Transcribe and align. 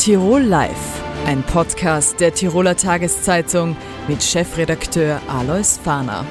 Tirol 0.00 0.40
Live, 0.40 1.02
ein 1.26 1.42
Podcast 1.42 2.20
der 2.20 2.32
Tiroler 2.32 2.74
Tageszeitung 2.74 3.76
mit 4.08 4.22
Chefredakteur 4.22 5.20
Alois 5.28 5.78
Fahner. 5.84 6.24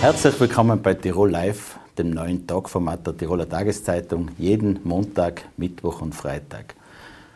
Herzlich 0.00 0.40
willkommen 0.40 0.80
bei 0.80 0.94
Tirol 0.94 1.30
Live, 1.30 1.78
dem 1.98 2.08
neuen 2.08 2.46
Talkformat 2.46 3.06
der 3.06 3.14
Tiroler 3.14 3.46
Tageszeitung, 3.46 4.30
jeden 4.38 4.80
Montag, 4.84 5.42
Mittwoch 5.58 6.00
und 6.00 6.14
Freitag. 6.14 6.74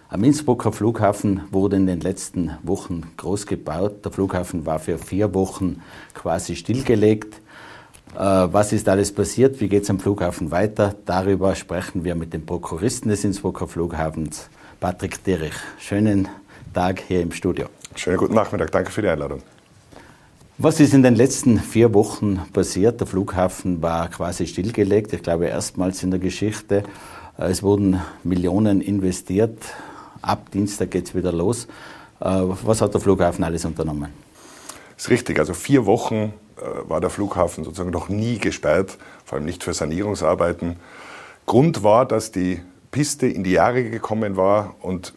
Am 0.09 0.25
Innsbrucker 0.25 0.73
Flughafen 0.73 1.43
wurde 1.51 1.77
in 1.77 1.87
den 1.87 2.01
letzten 2.01 2.57
Wochen 2.63 3.11
groß 3.19 3.45
gebaut. 3.45 4.07
Der 4.07 4.11
Flughafen 4.11 4.65
war 4.65 4.79
für 4.79 4.97
vier 4.97 5.35
Wochen 5.35 5.83
quasi 6.15 6.57
stillgelegt. 6.57 7.43
Äh, 8.19 8.53
was 8.53 8.73
ist 8.73 8.89
alles 8.89 9.13
passiert? 9.13 9.61
Wie 9.61 9.69
geht 9.69 9.85
es 9.85 9.91
am 9.91 10.01
Flughafen 10.01 10.51
weiter? 10.51 10.97
Darüber 11.07 11.55
sprechen 11.55 12.03
wir 12.03 12.17
mit 12.17 12.33
dem 12.35 12.45
Prokuristen 12.45 13.11
des 13.11 13.23
Innsbrucker 13.23 13.69
Flughafens, 13.69 14.51
Patrick 14.81 15.23
Dirich. 15.23 15.55
Schönen 15.79 16.27
Tag 16.75 17.01
hier 17.07 17.23
im 17.23 17.31
Studio. 17.31 17.67
Schönen 17.95 18.17
guten 18.17 18.35
Nachmittag. 18.35 18.73
Danke 18.73 18.91
für 18.91 19.03
die 19.03 19.09
Einladung. 19.09 19.41
Was 20.57 20.81
ist 20.81 20.95
in 20.95 21.05
den 21.05 21.15
letzten 21.15 21.61
vier 21.61 21.95
Wochen 21.95 22.41
passiert? 22.53 22.99
Der 22.99 23.07
Flughafen 23.07 23.83
war 23.83 24.09
quasi 24.09 24.49
stillgelegt. 24.49 25.13
Ich 25.13 25.23
glaube, 25.23 25.47
erstmals 25.47 26.03
in 26.03 26.11
der 26.11 26.19
Geschichte. 26.19 26.83
Äh, 27.39 27.51
es 27.51 27.63
wurden 27.63 28.01
Millionen 28.25 28.81
investiert. 28.81 29.63
Ab 30.23 30.51
Dienstag 30.51 30.91
geht 30.91 31.07
es 31.07 31.15
wieder 31.15 31.31
los. 31.31 31.69
Äh, 32.19 32.25
was 32.65 32.81
hat 32.81 32.93
der 32.95 33.01
Flughafen 33.01 33.45
alles 33.45 33.65
unternommen? 33.65 34.09
Das 34.97 35.05
ist 35.05 35.11
richtig. 35.11 35.39
Also 35.39 35.55
vier 35.55 35.87
Wochen 35.87 36.33
war 36.85 37.01
der 37.01 37.11
Flughafen 37.11 37.65
sozusagen 37.65 37.91
noch 37.91 38.09
nie 38.09 38.39
gesperrt, 38.39 38.99
vor 39.25 39.37
allem 39.37 39.45
nicht 39.45 39.65
für 39.65 39.75
Sanierungsarbeiten. 39.75 40.77
Grund 41.47 41.83
war, 41.83 42.07
dass 42.07 42.31
die 42.31 42.61
Piste 42.91 43.27
in 43.27 43.45
die 43.45 43.53
Jahre 43.53 43.85
gekommen 43.85 44.37
war 44.37 44.77
und 44.81 45.15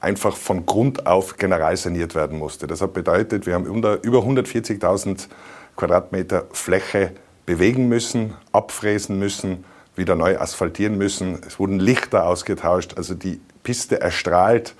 einfach 0.00 0.36
von 0.36 0.66
Grund 0.66 1.06
auf 1.06 1.36
general 1.36 1.76
saniert 1.76 2.14
werden 2.14 2.38
musste. 2.38 2.66
Das 2.66 2.80
hat 2.80 2.92
bedeutet, 2.92 3.46
wir 3.46 3.54
haben 3.54 3.66
über 3.66 3.98
140.000 4.02 5.28
Quadratmeter 5.76 6.46
Fläche 6.52 7.12
bewegen 7.44 7.88
müssen, 7.88 8.34
abfräsen 8.52 9.18
müssen, 9.18 9.64
wieder 9.94 10.14
neu 10.14 10.38
asphaltieren 10.38 10.98
müssen. 10.98 11.40
Es 11.46 11.58
wurden 11.58 11.80
Lichter 11.80 12.26
ausgetauscht. 12.26 12.94
Also 12.96 13.14
die 13.14 13.40
Piste 13.62 14.00
erstrahlt 14.00 14.74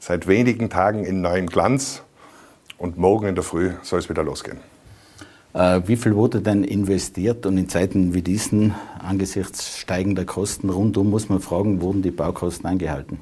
seit 0.00 0.26
wenigen 0.26 0.70
Tagen 0.70 1.04
in 1.04 1.20
neuem 1.20 1.46
Glanz 1.46 2.02
und 2.78 2.98
morgen 2.98 3.26
in 3.26 3.34
der 3.34 3.44
Früh 3.44 3.72
soll 3.82 3.98
es 3.98 4.08
wieder 4.08 4.22
losgehen. 4.22 4.58
Äh, 5.54 5.82
wie 5.86 5.96
viel 5.96 6.16
wurde 6.16 6.40
denn 6.40 6.64
investiert 6.64 7.46
und 7.46 7.56
in 7.56 7.68
Zeiten 7.68 8.12
wie 8.12 8.22
diesen, 8.22 8.74
angesichts 8.98 9.78
steigender 9.78 10.24
Kosten 10.24 10.68
rundum, 10.68 11.10
muss 11.10 11.28
man 11.28 11.40
fragen, 11.40 11.80
wurden 11.80 12.02
die 12.02 12.10
Baukosten 12.10 12.66
eingehalten? 12.66 13.20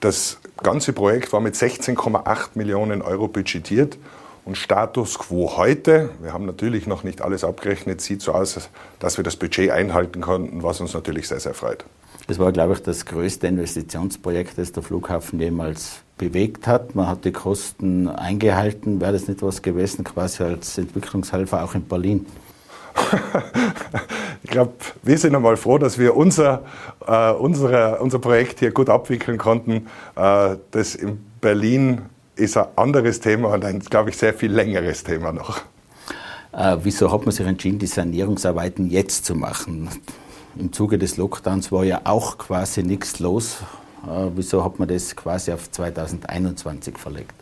Das 0.00 0.38
ganze 0.62 0.92
Projekt 0.92 1.32
war 1.32 1.40
mit 1.40 1.54
16,8 1.54 2.50
Millionen 2.54 3.02
Euro 3.02 3.28
budgetiert 3.28 3.98
und 4.44 4.56
Status 4.56 5.18
quo 5.18 5.56
heute, 5.56 6.10
wir 6.20 6.32
haben 6.32 6.46
natürlich 6.46 6.86
noch 6.86 7.04
nicht 7.04 7.22
alles 7.22 7.44
abgerechnet, 7.44 8.00
sieht 8.00 8.22
so 8.22 8.32
aus, 8.32 8.68
dass 8.98 9.18
wir 9.18 9.22
das 9.22 9.36
Budget 9.36 9.70
einhalten 9.70 10.22
konnten, 10.22 10.62
was 10.62 10.80
uns 10.80 10.94
natürlich 10.94 11.28
sehr, 11.28 11.38
sehr 11.38 11.54
freut. 11.54 11.84
Das 12.26 12.38
war, 12.38 12.50
glaube 12.50 12.72
ich, 12.72 12.82
das 12.82 13.04
größte 13.04 13.46
Investitionsprojekt, 13.46 14.56
das 14.56 14.72
der 14.72 14.82
Flughafen 14.82 15.38
jemals 15.38 16.02
bewegt 16.22 16.68
hat. 16.68 16.94
Man 16.94 17.08
hat 17.08 17.24
die 17.24 17.32
Kosten 17.32 18.08
eingehalten. 18.08 19.00
Wäre 19.00 19.12
das 19.12 19.26
nicht 19.26 19.42
was 19.42 19.60
gewesen, 19.60 20.04
quasi 20.04 20.44
als 20.44 20.78
Entwicklungshelfer 20.78 21.64
auch 21.64 21.74
in 21.74 21.82
Berlin? 21.82 22.26
ich 24.42 24.50
glaube, 24.50 24.72
wir 25.02 25.18
sind 25.18 25.34
einmal 25.34 25.56
froh, 25.56 25.78
dass 25.78 25.98
wir 25.98 26.14
unser, 26.14 26.62
äh, 27.06 27.32
unsere, 27.32 27.98
unser 27.98 28.20
Projekt 28.20 28.60
hier 28.60 28.70
gut 28.70 28.88
abwickeln 28.88 29.36
konnten. 29.36 29.88
Äh, 30.14 30.56
das 30.70 30.94
in 30.94 31.18
Berlin 31.40 32.02
ist 32.36 32.56
ein 32.56 32.66
anderes 32.76 33.18
Thema 33.18 33.48
und 33.48 33.64
ein, 33.64 33.80
glaube 33.80 34.10
ich, 34.10 34.16
sehr 34.16 34.34
viel 34.34 34.52
längeres 34.52 35.02
Thema 35.02 35.32
noch. 35.32 35.58
Äh, 36.52 36.76
wieso 36.82 37.10
hat 37.10 37.24
man 37.24 37.32
sich 37.32 37.46
entschieden, 37.46 37.78
die 37.80 37.86
Sanierungsarbeiten 37.86 38.90
jetzt 38.90 39.24
zu 39.24 39.34
machen? 39.34 39.88
Im 40.56 40.72
Zuge 40.72 40.98
des 40.98 41.16
Lockdowns 41.16 41.72
war 41.72 41.82
ja 41.82 42.02
auch 42.04 42.38
quasi 42.38 42.82
nichts 42.84 43.18
los. 43.18 43.58
Äh, 44.04 44.30
wieso 44.34 44.64
hat 44.64 44.78
man 44.78 44.88
das 44.88 45.14
quasi 45.14 45.52
auf 45.52 45.70
2021 45.70 46.98
verlegt? 46.98 47.32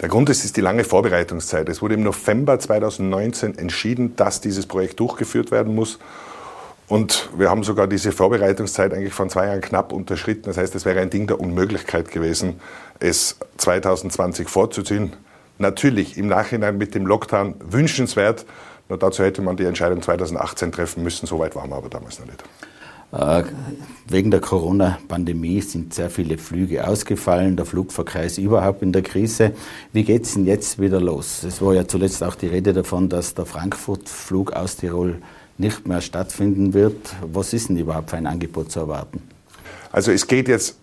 Der 0.00 0.08
Grund 0.08 0.28
ist, 0.28 0.44
ist 0.44 0.56
die 0.56 0.60
lange 0.60 0.84
Vorbereitungszeit. 0.84 1.68
Es 1.68 1.80
wurde 1.80 1.94
im 1.94 2.02
November 2.02 2.58
2019 2.58 3.56
entschieden, 3.56 4.16
dass 4.16 4.40
dieses 4.40 4.66
Projekt 4.66 5.00
durchgeführt 5.00 5.50
werden 5.50 5.74
muss. 5.74 5.98
Und 6.88 7.30
wir 7.36 7.48
haben 7.48 7.64
sogar 7.64 7.86
diese 7.86 8.12
Vorbereitungszeit 8.12 8.92
eigentlich 8.92 9.14
von 9.14 9.30
zwei 9.30 9.46
Jahren 9.46 9.62
knapp 9.62 9.92
unterschritten. 9.92 10.44
Das 10.44 10.58
heißt, 10.58 10.74
es 10.74 10.84
wäre 10.84 11.00
ein 11.00 11.08
Ding 11.08 11.26
der 11.26 11.40
Unmöglichkeit 11.40 12.10
gewesen, 12.10 12.60
es 13.00 13.38
2020 13.56 14.48
vorzuziehen. 14.48 15.14
Natürlich 15.58 16.18
im 16.18 16.26
Nachhinein 16.26 16.76
mit 16.76 16.94
dem 16.94 17.06
Lockdown 17.06 17.54
wünschenswert. 17.60 18.44
Nur 18.88 18.98
dazu 18.98 19.22
hätte 19.24 19.40
man 19.40 19.56
die 19.56 19.64
Entscheidung 19.64 20.02
2018 20.02 20.72
treffen 20.72 21.02
müssen. 21.02 21.26
So 21.26 21.38
weit 21.38 21.56
waren 21.56 21.70
wir 21.70 21.76
aber 21.76 21.88
damals 21.88 22.18
noch 22.18 22.26
nicht. 22.26 22.44
Äh, 23.12 23.44
wegen 24.08 24.30
der 24.30 24.40
Corona-Pandemie 24.40 25.60
sind 25.60 25.94
sehr 25.94 26.10
viele 26.10 26.38
Flüge 26.38 26.86
ausgefallen. 26.86 27.56
Der 27.56 27.64
Flugverkehr 27.64 28.24
ist 28.24 28.38
überhaupt 28.38 28.82
in 28.82 28.92
der 28.92 29.02
Krise. 29.02 29.52
Wie 29.92 30.04
geht 30.04 30.24
es 30.24 30.34
denn 30.34 30.46
jetzt 30.46 30.80
wieder 30.80 31.00
los? 31.00 31.42
Es 31.42 31.62
war 31.62 31.74
ja 31.74 31.86
zuletzt 31.86 32.22
auch 32.22 32.34
die 32.34 32.48
Rede 32.48 32.72
davon, 32.72 33.08
dass 33.08 33.34
der 33.34 33.46
Frankfurt-Flug 33.46 34.52
aus 34.52 34.76
Tirol 34.76 35.16
nicht 35.58 35.86
mehr 35.86 36.00
stattfinden 36.00 36.74
wird. 36.74 37.14
Was 37.22 37.52
ist 37.52 37.68
denn 37.68 37.76
überhaupt 37.76 38.10
für 38.10 38.16
ein 38.16 38.26
Angebot 38.26 38.72
zu 38.72 38.80
erwarten? 38.80 39.22
Also 39.94 40.10
es 40.10 40.26
geht 40.26 40.48
jetzt, 40.48 40.76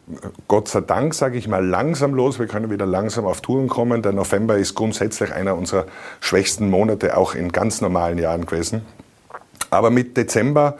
Gott 0.48 0.70
sei 0.70 0.80
Dank, 0.80 1.14
sage 1.14 1.38
ich 1.38 1.46
mal, 1.46 1.66
langsam 1.66 2.14
los. 2.14 2.40
Wir 2.40 2.48
können 2.48 2.70
wieder 2.70 2.86
langsam 2.86 3.26
auf 3.26 3.42
Touren 3.42 3.68
kommen. 3.68 4.02
Der 4.02 4.14
November 4.14 4.58
ist 4.58 4.74
grundsätzlich 4.74 5.34
einer 5.34 5.58
unserer 5.58 5.86
schwächsten 6.22 6.70
Monate, 6.70 7.18
auch 7.18 7.36
in 7.36 7.52
ganz 7.52 7.82
normalen 7.82 8.18
Jahren 8.18 8.46
gewesen. 8.46 8.84
Aber 9.70 9.90
mit 9.90 10.16
Dezember 10.16 10.78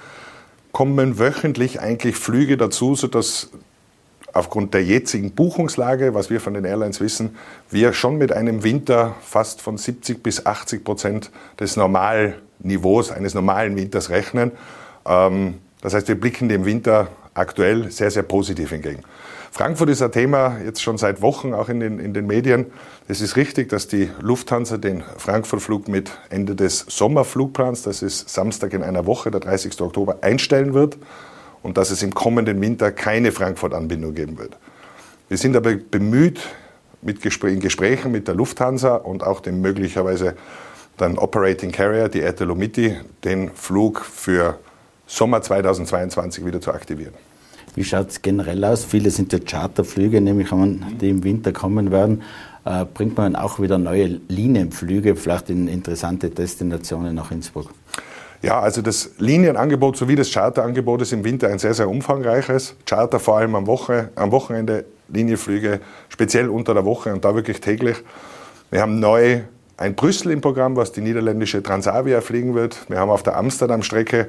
kommen 0.72 1.20
wöchentlich 1.20 1.80
eigentlich 1.80 2.16
Flüge 2.16 2.58
dazu, 2.58 2.96
sodass 2.96 3.50
aufgrund 4.34 4.74
der 4.74 4.84
jetzigen 4.84 5.32
Buchungslage, 5.32 6.14
was 6.14 6.30
wir 6.30 6.40
von 6.40 6.54
den 6.54 6.66
Airlines 6.66 7.02
wissen, 7.02 7.36
wir 7.70 7.94
schon 7.94 8.18
mit 8.18 8.32
einem 8.32 8.64
Winter 8.64 9.16
fast 9.22 9.62
von 9.62 9.78
70 9.78 10.24
bis 10.24 10.46
80 10.46 10.84
Prozent 10.84 11.32
des 11.60 11.76
Normalniveaus 11.76 13.12
eines 13.12 13.34
normalen 13.34 13.76
Winters 13.76 14.10
rechnen. 14.10 14.52
Ähm, 15.06 15.56
das 15.82 15.94
heißt, 15.94 16.08
wir 16.08 16.20
blicken 16.20 16.48
dem 16.48 16.66
Winter 16.66 17.10
aktuell 17.34 17.92
sehr, 17.92 18.12
sehr 18.12 18.24
positiv 18.24 18.72
entgegen. 18.72 19.04
Frankfurt 19.54 19.90
ist 19.90 20.02
ein 20.02 20.14
Thema 20.14 20.60
jetzt 20.64 20.82
schon 20.82 20.98
seit 20.98 21.22
Wochen 21.22 21.54
auch 21.54 21.68
in 21.68 21.82
den, 21.82 22.00
in 22.00 22.14
den 22.14 22.26
Medien. 22.26 22.68
Es 23.10 23.20
ist 23.20 23.36
richtig, 23.36 23.68
dass 23.68 23.86
die 23.86 24.10
Lufthansa 24.22 24.78
den 24.78 25.04
Frankfurt-Flug 25.18 25.90
mit 25.90 26.12
Ende 26.30 26.56
des 26.56 26.86
Sommerflugplans, 26.88 27.84
das 27.84 28.02
ist 28.02 28.30
Samstag 28.30 28.72
in 28.72 28.82
einer 28.82 29.06
Woche, 29.06 29.30
der 29.30 29.42
30. 29.42 29.82
Oktober, 29.82 30.20
einstellen 30.22 30.74
wird 30.74 30.98
und 31.64 31.76
dass 31.78 31.92
es 31.92 32.02
im 32.02 32.14
kommenden 32.14 32.62
Winter 32.62 32.94
keine 32.94 33.34
Frankfurt-Anbindung 33.34 34.16
geben 34.16 34.38
wird. 34.38 34.58
Wir 35.28 35.38
sind 35.38 35.58
aber 35.58 35.76
bemüht, 35.76 36.40
mit 37.02 37.22
Gespr 37.22 37.48
in 37.48 37.60
Gesprächen 37.60 38.12
mit 38.14 38.30
der 38.30 38.36
Lufthansa 38.36 38.96
und 38.96 39.22
auch 39.22 39.42
dem 39.42 39.60
möglicherweise 39.60 40.36
dann 40.96 41.18
Operating 41.18 41.74
Carrier, 41.74 42.08
die 42.08 42.22
Ertelomiti, 42.22 42.96
den 43.26 43.52
Flug 43.52 44.06
für 44.06 44.60
Sommer 45.08 45.42
2022 45.42 46.46
wieder 46.46 46.62
zu 46.62 46.72
aktivieren. 46.72 47.31
Wie 47.76 47.84
schaut 47.84 48.10
es 48.10 48.22
generell 48.22 48.64
aus? 48.66 48.84
Viele 48.84 49.10
sind 49.10 49.32
ja 49.34 49.40
Charterflüge, 49.40 50.20
nämlich 50.20 50.52
an, 50.52 50.98
die 51.00 51.10
im 51.10 51.24
Winter 51.24 51.54
kommen 51.54 51.92
werden. 51.92 52.22
Äh, 52.66 52.86
bringt 52.86 53.18
man 53.18 53.36
auch 53.36 53.60
wieder 53.60 53.78
neue 53.78 54.20
Linienflüge, 54.28 55.16
vielleicht 55.16 55.50
in 55.50 55.68
interessante 55.68 56.30
Destinationen 56.30 57.16
nach 57.16 57.32
Innsbruck? 57.32 57.70
Ja, 58.42 58.60
also 58.60 58.82
das 58.82 59.12
Linienangebot 59.20 59.98
sowie 59.98 60.16
das 60.16 60.32
Charterangebot 60.32 61.04
ist 61.04 61.14
im 61.14 61.24
Winter 61.24 61.48
ein 61.48 61.60
sehr, 61.60 61.74
sehr 61.74 61.88
umfangreiches. 61.88 62.76
Charter 62.86 63.20
vor 63.20 63.38
allem 63.38 63.56
am, 63.56 63.68
Woche, 63.68 64.10
am 64.16 64.32
Wochenende, 64.32 64.86
Linienflüge 65.10 65.80
speziell 66.10 66.50
unter 66.50 66.74
der 66.74 66.86
Woche 66.86 67.14
und 67.14 67.24
da 67.24 67.36
wirklich 67.36 67.62
täglich. 67.62 67.98
Wir 68.70 68.82
haben 68.82 69.00
neu 69.00 69.42
ein 69.78 69.96
Brüssel 69.96 70.32
im 70.32 70.42
Programm, 70.42 70.76
was 70.76 70.92
die 70.92 71.02
niederländische 71.02 71.62
Transavia 71.62 72.22
fliegen 72.22 72.56
wird. 72.56 72.90
Wir 72.90 73.00
haben 73.00 73.10
auf 73.10 73.24
der 73.24 73.38
Amsterdam-Strecke 73.38 74.28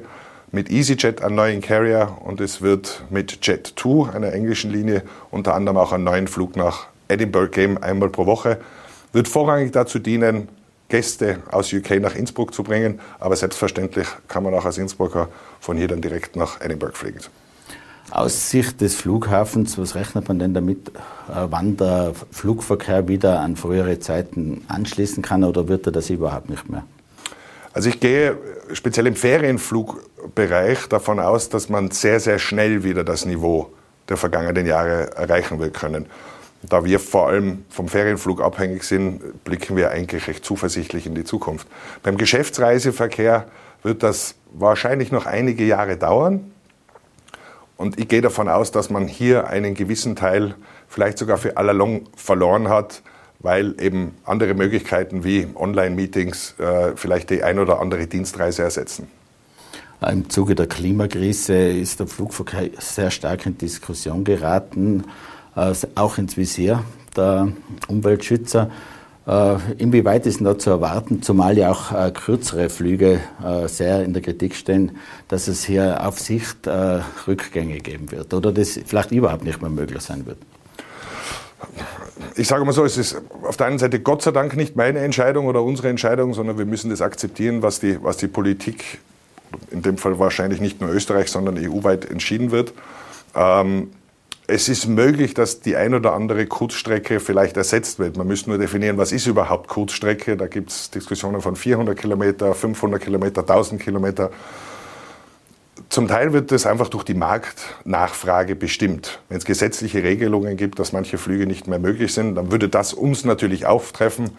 mit 0.53 0.71
EasyJet 0.71 1.23
einen 1.23 1.35
neuen 1.35 1.61
Carrier 1.61 2.15
und 2.23 2.39
es 2.39 2.61
wird 2.61 3.03
mit 3.09 3.39
Jet2, 3.41 4.13
einer 4.13 4.31
englischen 4.33 4.71
Linie, 4.71 5.01
unter 5.31 5.55
anderem 5.55 5.77
auch 5.77 5.91
einen 5.91 6.03
neuen 6.03 6.27
Flug 6.27 6.55
nach 6.55 6.85
Edinburgh 7.07 7.49
geben, 7.49 7.79
einmal 7.79 8.09
pro 8.09 8.27
Woche. 8.27 8.59
Wird 9.13 9.27
vorrangig 9.27 9.71
dazu 9.71 9.97
dienen, 9.97 10.47
Gäste 10.89 11.39
aus 11.49 11.73
UK 11.73 11.99
nach 11.99 12.13
Innsbruck 12.13 12.53
zu 12.53 12.61
bringen, 12.61 12.99
aber 13.19 13.35
selbstverständlich 13.35 14.07
kann 14.27 14.43
man 14.43 14.53
auch 14.53 14.63
als 14.65 14.77
Innsbrucker 14.77 15.29
von 15.59 15.75
hier 15.75 15.87
dann 15.87 16.01
direkt 16.01 16.35
nach 16.35 16.61
Edinburgh 16.61 16.95
fliegen. 16.95 17.19
Aus 18.11 18.51
Sicht 18.51 18.79
des 18.79 18.93
Flughafens, 18.93 19.79
was 19.79 19.95
rechnet 19.95 20.27
man 20.27 20.37
denn 20.37 20.53
damit, 20.53 20.89
äh, 20.89 21.47
wann 21.49 21.77
der 21.77 22.13
Flugverkehr 22.31 23.07
wieder 23.07 23.39
an 23.39 23.55
frühere 23.55 23.97
Zeiten 23.99 24.63
anschließen 24.67 25.23
kann 25.23 25.43
oder 25.43 25.67
wird 25.67 25.87
er 25.87 25.93
das 25.93 26.11
überhaupt 26.11 26.51
nicht 26.51 26.69
mehr? 26.69 26.83
Also 27.73 27.89
ich 27.89 27.99
gehe 27.99 28.37
speziell 28.71 29.07
im 29.07 29.15
Ferienflugbereich 29.15 30.87
davon 30.89 31.19
aus, 31.19 31.49
dass 31.49 31.69
man 31.69 31.89
sehr, 31.91 32.19
sehr 32.19 32.37
schnell 32.37 32.83
wieder 32.83 33.03
das 33.03 33.25
Niveau 33.25 33.73
der 34.09 34.17
vergangenen 34.17 34.65
Jahre 34.65 35.15
erreichen 35.15 35.59
wir 35.59 35.71
können. 35.71 36.05
Da 36.61 36.85
wir 36.85 36.99
vor 36.99 37.27
allem 37.27 37.65
vom 37.69 37.89
Ferienflug 37.89 38.41
abhängig 38.41 38.83
sind, 38.83 39.43
blicken 39.43 39.75
wir 39.75 39.91
eigentlich 39.91 40.27
recht 40.27 40.45
zuversichtlich 40.45 41.07
in 41.07 41.15
die 41.15 41.23
Zukunft. 41.23 41.67
Beim 42.03 42.17
Geschäftsreiseverkehr 42.17 43.47
wird 43.81 44.03
das 44.03 44.35
wahrscheinlich 44.53 45.11
noch 45.11 45.25
einige 45.25 45.65
Jahre 45.65 45.97
dauern. 45.97 46.51
Und 47.75 47.99
ich 47.99 48.07
gehe 48.07 48.21
davon 48.21 48.47
aus, 48.47 48.71
dass 48.71 48.89
man 48.89 49.07
hier 49.07 49.47
einen 49.47 49.73
gewissen 49.73 50.15
Teil 50.15 50.55
vielleicht 50.87 51.17
sogar 51.17 51.37
für 51.37 51.57
allalong 51.57 52.07
verloren 52.15 52.69
hat, 52.69 53.01
weil 53.43 53.75
eben 53.79 54.15
andere 54.23 54.55
Möglichkeiten 54.55 55.23
wie 55.23 55.47
Online-Meetings 55.53 56.55
äh, 56.57 56.93
vielleicht 56.95 57.29
die 57.29 57.43
ein 57.43 57.59
oder 57.59 57.79
andere 57.79 58.07
Dienstreise 58.07 58.63
ersetzen. 58.63 59.07
Im 60.01 60.29
Zuge 60.29 60.55
der 60.55 60.67
Klimakrise 60.67 61.55
ist 61.55 61.99
der 61.99 62.07
Flugverkehr 62.07 62.69
sehr 62.79 63.11
stark 63.11 63.45
in 63.45 63.57
Diskussion 63.57 64.23
geraten, 64.23 65.03
äh, 65.55 65.73
auch 65.95 66.17
ins 66.17 66.35
Visier 66.35 66.83
der 67.15 67.49
Umweltschützer. 67.87 68.71
Äh, 69.25 69.55
inwieweit 69.77 70.25
ist 70.25 70.41
da 70.41 70.57
zu 70.57 70.69
erwarten, 70.69 71.21
zumal 71.21 71.57
ja 71.57 71.71
auch 71.71 71.91
äh, 71.93 72.11
kürzere 72.11 72.69
Flüge 72.69 73.21
äh, 73.45 73.67
sehr 73.67 74.03
in 74.03 74.13
der 74.13 74.21
Kritik 74.21 74.55
stehen, 74.55 74.97
dass 75.29 75.47
es 75.47 75.63
hier 75.63 76.05
auf 76.05 76.19
Sicht 76.19 76.67
äh, 76.67 76.99
Rückgänge 77.27 77.77
geben 77.79 78.11
wird 78.11 78.33
oder 78.33 78.51
das 78.51 78.79
vielleicht 78.85 79.11
überhaupt 79.11 79.45
nicht 79.45 79.61
mehr 79.61 79.71
möglich 79.71 80.01
sein 80.01 80.25
wird? 80.25 80.39
Ich 82.35 82.47
sage 82.47 82.65
mal 82.65 82.71
so, 82.71 82.83
es 82.83 82.97
ist 82.97 83.21
auf 83.43 83.57
der 83.57 83.67
einen 83.67 83.79
Seite 83.79 83.99
Gott 83.99 84.21
sei 84.21 84.31
Dank 84.31 84.55
nicht 84.55 84.75
meine 84.75 84.99
Entscheidung 84.99 85.47
oder 85.47 85.61
unsere 85.61 85.89
Entscheidung, 85.89 86.33
sondern 86.33 86.57
wir 86.57 86.65
müssen 86.65 86.89
das 86.89 87.01
akzeptieren, 87.01 87.61
was 87.61 87.79
die, 87.79 88.01
was 88.03 88.17
die 88.17 88.27
Politik, 88.27 88.99
in 89.71 89.81
dem 89.81 89.97
Fall 89.97 90.19
wahrscheinlich 90.19 90.59
nicht 90.59 90.81
nur 90.81 90.89
Österreich, 90.89 91.29
sondern 91.29 91.57
EU-weit 91.57 92.09
entschieden 92.09 92.51
wird. 92.51 92.73
Ähm, 93.35 93.91
es 94.45 94.67
ist 94.67 94.87
möglich, 94.87 95.33
dass 95.33 95.61
die 95.61 95.75
ein 95.75 95.93
oder 95.93 96.13
andere 96.13 96.45
Kurzstrecke 96.45 97.19
vielleicht 97.19 97.55
ersetzt 97.55 97.99
wird. 97.99 98.17
Man 98.17 98.27
müsste 98.27 98.49
nur 98.49 98.59
definieren, 98.59 98.97
was 98.97 99.11
ist 99.11 99.25
überhaupt 99.25 99.69
Kurzstrecke. 99.69 100.35
Da 100.35 100.47
gibt 100.47 100.69
es 100.69 100.91
Diskussionen 100.91 101.41
von 101.41 101.55
400 101.55 101.97
Kilometer, 101.97 102.53
500 102.53 103.01
Kilometer, 103.01 103.41
1000 103.41 103.81
Kilometer. 103.81 104.31
Zum 105.93 106.07
Teil 106.07 106.33
wird 106.33 106.51
das 106.51 106.65
einfach 106.65 106.89
durch 106.89 107.03
die 107.03 107.13
Marktnachfrage 107.13 108.55
bestimmt. 108.55 109.19
Wenn 109.29 109.37
es 109.37 109.45
gesetzliche 109.45 110.01
Regelungen 110.01 110.57
gibt, 110.57 110.79
dass 110.79 110.91
manche 110.91 111.19
Flüge 111.19 111.45
nicht 111.45 111.67
mehr 111.67 111.77
möglich 111.77 112.15
sind, 112.15 112.33
dann 112.33 112.51
würde 112.51 112.67
das 112.67 112.95
uns 112.95 113.25
natürlich 113.25 113.67
auftreffen. 113.67 114.31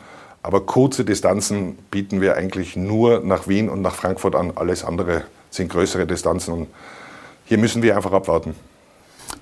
Aber 0.43 0.63
kurze 0.63 1.05
Distanzen 1.05 1.79
bieten 1.93 2.21
wir 2.21 2.35
eigentlich 2.37 2.75
nur 2.75 3.21
nach 3.21 3.47
Wien 3.47 3.69
und 3.69 3.83
nach 3.83 3.95
Frankfurt 3.95 4.35
an. 4.35 4.51
Alles 4.57 4.83
andere 4.83 5.23
sind 5.49 5.71
größere 5.71 6.09
Distanzen. 6.09 6.55
Und 6.55 6.67
hier 7.45 7.59
müssen 7.59 7.85
wir 7.85 7.95
einfach 7.95 8.11
abwarten. 8.11 8.57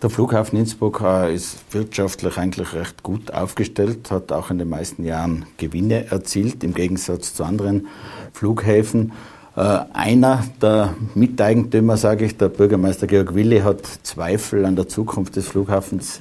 Der 0.02 0.10
Flughafen 0.10 0.58
Innsbruck 0.58 1.00
äh, 1.00 1.34
ist 1.34 1.60
wirtschaftlich 1.70 2.36
eigentlich 2.36 2.74
recht 2.74 3.02
gut 3.02 3.32
aufgestellt, 3.32 4.10
hat 4.10 4.32
auch 4.32 4.50
in 4.50 4.58
den 4.58 4.68
meisten 4.68 5.06
Jahren 5.06 5.46
Gewinne 5.56 6.10
erzielt, 6.10 6.62
im 6.62 6.74
Gegensatz 6.74 7.32
zu 7.32 7.42
anderen 7.42 7.88
Flughäfen. 8.34 9.12
Äh, 9.54 9.78
einer 9.92 10.44
der 10.60 10.94
Miteigentümer, 11.14 11.96
sage 11.96 12.24
ich, 12.24 12.36
der 12.36 12.48
Bürgermeister 12.48 13.06
Georg 13.06 13.34
Willi, 13.34 13.60
hat 13.60 13.86
Zweifel 14.02 14.64
an 14.64 14.76
der 14.76 14.88
Zukunft 14.88 15.36
des 15.36 15.48
Flughafens 15.48 16.20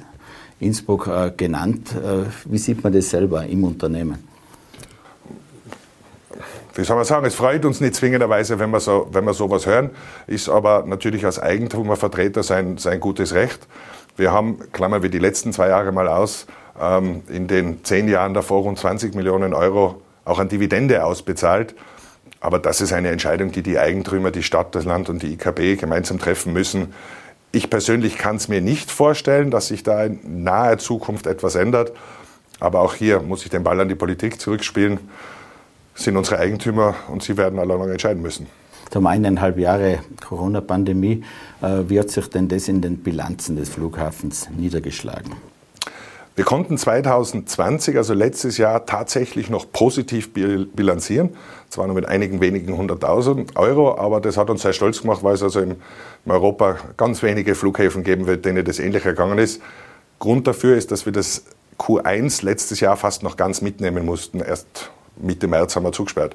Innsbruck 0.60 1.08
äh, 1.08 1.32
genannt. 1.36 1.94
Wie 2.44 2.58
sieht 2.58 2.84
man 2.84 2.92
das 2.92 3.10
selber 3.10 3.44
im 3.46 3.64
Unternehmen? 3.64 4.32
wie 6.74 6.84
soll 6.84 6.96
man 6.96 7.04
sagen, 7.04 7.26
es 7.26 7.34
freut 7.34 7.64
uns 7.64 7.80
nicht 7.80 7.94
zwingenderweise, 7.94 8.58
wenn 8.58 8.70
wir, 8.70 8.80
so, 8.80 9.08
wenn 9.12 9.24
wir 9.24 9.34
sowas 9.34 9.66
hören, 9.66 9.90
ist 10.26 10.48
aber 10.48 10.84
natürlich 10.86 11.24
als 11.24 11.38
Eigentümervertreter 11.38 12.42
sein, 12.42 12.78
sein 12.78 13.00
gutes 13.00 13.34
Recht. 13.34 13.66
Wir 14.16 14.32
haben, 14.32 14.58
klammern 14.72 15.02
wir 15.02 15.10
die 15.10 15.18
letzten 15.18 15.52
zwei 15.52 15.68
Jahre 15.68 15.92
mal 15.92 16.08
aus, 16.08 16.46
ähm, 16.80 17.22
in 17.28 17.46
den 17.46 17.84
zehn 17.84 18.08
Jahren 18.08 18.34
davor 18.34 18.62
rund 18.62 18.78
20 18.78 19.14
Millionen 19.14 19.54
Euro 19.54 20.00
auch 20.24 20.38
an 20.38 20.48
Dividende 20.48 21.04
ausbezahlt. 21.04 21.74
Aber 22.42 22.58
das 22.58 22.80
ist 22.80 22.92
eine 22.92 23.08
Entscheidung, 23.08 23.52
die 23.52 23.62
die 23.62 23.78
Eigentümer, 23.78 24.30
die 24.30 24.42
Stadt, 24.42 24.74
das 24.74 24.84
Land 24.84 25.08
und 25.08 25.22
die 25.22 25.32
IKB 25.32 25.80
gemeinsam 25.80 26.18
treffen 26.18 26.52
müssen. 26.52 26.92
Ich 27.52 27.70
persönlich 27.70 28.18
kann 28.18 28.36
es 28.36 28.48
mir 28.48 28.60
nicht 28.60 28.90
vorstellen, 28.90 29.50
dass 29.50 29.68
sich 29.68 29.82
da 29.82 30.04
in 30.04 30.42
naher 30.42 30.78
Zukunft 30.78 31.26
etwas 31.26 31.54
ändert. 31.54 31.92
Aber 32.60 32.80
auch 32.80 32.94
hier 32.94 33.20
muss 33.20 33.44
ich 33.44 33.50
den 33.50 33.62
Ball 33.62 33.80
an 33.80 33.88
die 33.88 33.94
Politik 33.94 34.40
zurückspielen 34.40 34.98
sind 35.94 36.16
unsere 36.16 36.38
Eigentümer 36.38 36.94
und 37.08 37.22
sie 37.22 37.36
werden 37.36 37.58
alle 37.58 37.76
noch 37.76 37.86
entscheiden 37.86 38.22
müssen. 38.22 38.46
Um 38.94 39.06
eineinhalb 39.06 39.58
Jahre 39.58 40.00
Corona-Pandemie, 40.26 41.24
äh, 41.62 41.82
wie 41.88 41.98
hat 41.98 42.10
sich 42.10 42.28
denn 42.28 42.48
das 42.48 42.68
in 42.68 42.82
den 42.82 42.98
Bilanzen 42.98 43.56
des 43.56 43.70
Flughafens 43.70 44.48
niedergeschlagen? 44.50 45.32
Wir 46.34 46.44
konnten 46.46 46.78
2020, 46.78 47.98
also 47.98 48.14
letztes 48.14 48.56
Jahr, 48.56 48.86
tatsächlich 48.86 49.50
noch 49.50 49.70
positiv 49.70 50.32
bilanzieren. 50.32 51.36
Zwar 51.68 51.86
nur 51.86 51.94
mit 51.94 52.06
einigen 52.06 52.40
wenigen 52.40 52.74
hunderttausend 52.76 53.56
Euro, 53.56 53.98
aber 53.98 54.20
das 54.20 54.38
hat 54.38 54.48
uns 54.48 54.62
sehr 54.62 54.72
stolz 54.72 55.02
gemacht, 55.02 55.22
weil 55.22 55.34
es 55.34 55.42
also 55.42 55.60
in 55.60 55.76
Europa 56.24 56.76
ganz 56.96 57.22
wenige 57.22 57.54
Flughäfen 57.54 58.02
geben 58.02 58.26
wird, 58.26 58.46
denen 58.46 58.64
das 58.64 58.78
ähnlich 58.78 59.04
ergangen 59.04 59.38
ist. 59.38 59.60
Grund 60.18 60.46
dafür 60.46 60.76
ist, 60.76 60.90
dass 60.90 61.04
wir 61.04 61.12
das 61.12 61.44
Q1 61.78 62.44
letztes 62.44 62.80
Jahr 62.80 62.96
fast 62.96 63.22
noch 63.22 63.36
ganz 63.36 63.60
mitnehmen 63.60 64.06
mussten. 64.06 64.40
Erst 64.40 64.90
Mitte 65.16 65.48
März 65.48 65.76
haben 65.76 65.84
wir 65.84 65.92
zugesperrt. 65.92 66.34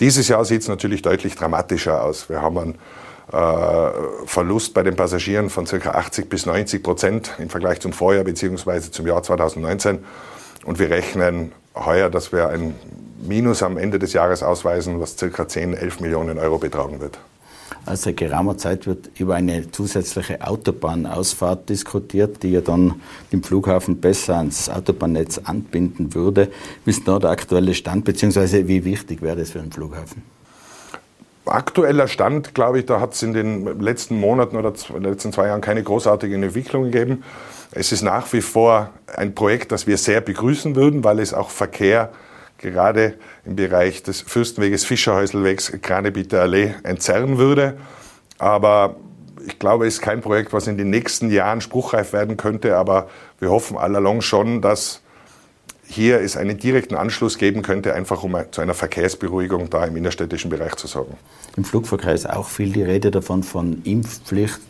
Dieses 0.00 0.28
Jahr 0.28 0.44
sieht 0.44 0.62
es 0.62 0.68
natürlich 0.68 1.00
deutlich 1.00 1.34
dramatischer 1.34 2.04
aus. 2.04 2.28
Wir 2.28 2.42
haben 2.42 2.58
einen 2.58 2.74
Verlust 3.30 4.74
bei 4.74 4.82
den 4.82 4.96
Passagieren 4.96 5.50
von 5.50 5.64
ca. 5.64 5.90
80 5.90 6.28
bis 6.28 6.46
90 6.46 6.82
Prozent 6.82 7.32
im 7.38 7.48
Vergleich 7.48 7.80
zum 7.80 7.92
Vorjahr 7.92 8.24
bzw. 8.24 8.90
zum 8.90 9.06
Jahr 9.06 9.22
2019. 9.22 10.00
Und 10.64 10.78
wir 10.78 10.90
rechnen 10.90 11.52
heuer, 11.74 12.10
dass 12.10 12.32
wir 12.32 12.48
ein 12.48 12.74
Minus 13.22 13.62
am 13.62 13.76
Ende 13.76 13.98
des 13.98 14.14
Jahres 14.14 14.42
ausweisen, 14.42 15.00
was 15.00 15.16
ca. 15.16 15.46
10, 15.46 15.74
11 15.74 16.00
Millionen 16.00 16.38
Euro 16.38 16.58
betragen 16.58 17.00
wird. 17.00 17.18
Also 17.86 18.04
seit 18.04 18.16
geraumer 18.16 18.58
Zeit 18.58 18.86
wird 18.86 19.10
über 19.18 19.36
eine 19.36 19.70
zusätzliche 19.70 20.46
Autobahnausfahrt 20.46 21.68
diskutiert, 21.68 22.42
die 22.42 22.52
ja 22.52 22.60
dann 22.60 23.00
den 23.32 23.42
Flughafen 23.42 24.00
besser 24.00 24.36
ans 24.36 24.68
Autobahnnetz 24.68 25.38
anbinden 25.38 26.14
würde. 26.14 26.50
Wie 26.84 26.90
ist 26.90 27.06
da 27.06 27.18
der 27.18 27.30
aktuelle 27.30 27.74
Stand, 27.74 28.04
beziehungsweise 28.04 28.68
wie 28.68 28.84
wichtig 28.84 29.22
wäre 29.22 29.36
das 29.36 29.50
für 29.50 29.60
einen 29.60 29.72
Flughafen? 29.72 30.22
Aktueller 31.50 32.08
Stand, 32.08 32.54
glaube 32.54 32.78
ich, 32.78 32.86
da 32.86 33.00
hat 33.00 33.14
es 33.14 33.22
in 33.22 33.32
den 33.32 33.80
letzten 33.80 34.18
Monaten 34.18 34.56
oder 34.56 34.72
in 34.88 35.02
den 35.02 35.12
letzten 35.12 35.32
zwei 35.32 35.48
Jahren 35.48 35.60
keine 35.60 35.82
großartigen 35.82 36.42
Entwicklungen 36.42 36.90
gegeben. 36.90 37.24
Es 37.72 37.92
ist 37.92 38.02
nach 38.02 38.32
wie 38.32 38.40
vor 38.40 38.90
ein 39.16 39.34
Projekt, 39.34 39.72
das 39.72 39.86
wir 39.86 39.96
sehr 39.96 40.20
begrüßen 40.20 40.76
würden, 40.76 41.04
weil 41.04 41.18
es 41.18 41.34
auch 41.34 41.50
Verkehr 41.50 42.10
gerade 42.58 43.14
im 43.44 43.56
Bereich 43.56 44.02
des 44.02 44.20
Fürstenweges 44.20 44.84
Fischerhäuselwegs 44.84 45.72
Kranebieter 45.82 46.42
Allee 46.42 46.74
entzerren 46.82 47.38
würde. 47.38 47.78
Aber 48.38 48.96
ich 49.46 49.58
glaube, 49.58 49.86
es 49.86 49.94
ist 49.94 50.02
kein 50.02 50.20
Projekt, 50.20 50.52
was 50.52 50.66
in 50.66 50.76
den 50.76 50.90
nächsten 50.90 51.30
Jahren 51.30 51.60
spruchreif 51.60 52.12
werden 52.12 52.36
könnte. 52.36 52.76
Aber 52.76 53.08
wir 53.38 53.50
hoffen 53.50 53.76
allalong 53.76 54.20
schon, 54.20 54.60
dass 54.60 55.00
hier 55.90 56.20
es 56.20 56.36
einen 56.36 56.58
direkten 56.58 56.94
Anschluss 56.94 57.36
geben 57.36 57.62
könnte, 57.62 57.94
einfach 57.94 58.22
um 58.22 58.36
zu 58.52 58.60
einer 58.60 58.74
Verkehrsberuhigung 58.74 59.70
da 59.70 59.84
im 59.84 59.96
innerstädtischen 59.96 60.50
Bereich 60.50 60.76
zu 60.76 60.86
sorgen. 60.86 61.16
Im 61.56 61.64
Flugverkehr 61.64 62.14
ist 62.14 62.30
auch 62.30 62.48
viel 62.48 62.72
die 62.72 62.82
Rede 62.82 63.10
davon 63.10 63.42
von 63.42 63.82
Impfpflicht 63.82 64.60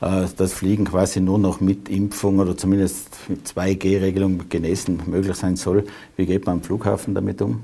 äh, 0.00 0.26
das 0.36 0.52
Fliegen 0.52 0.84
quasi 0.84 1.20
nur 1.20 1.38
noch 1.38 1.60
mit 1.60 1.88
Impfung 1.88 2.38
oder 2.38 2.56
zumindest 2.56 3.08
mit 3.28 3.46
2G-Regelung 3.46 4.48
genesen 4.48 5.02
möglich 5.06 5.36
sein 5.36 5.56
soll. 5.56 5.84
Wie 6.16 6.26
geht 6.26 6.46
man 6.46 6.56
am 6.56 6.62
Flughafen 6.62 7.14
damit 7.14 7.40
um? 7.42 7.62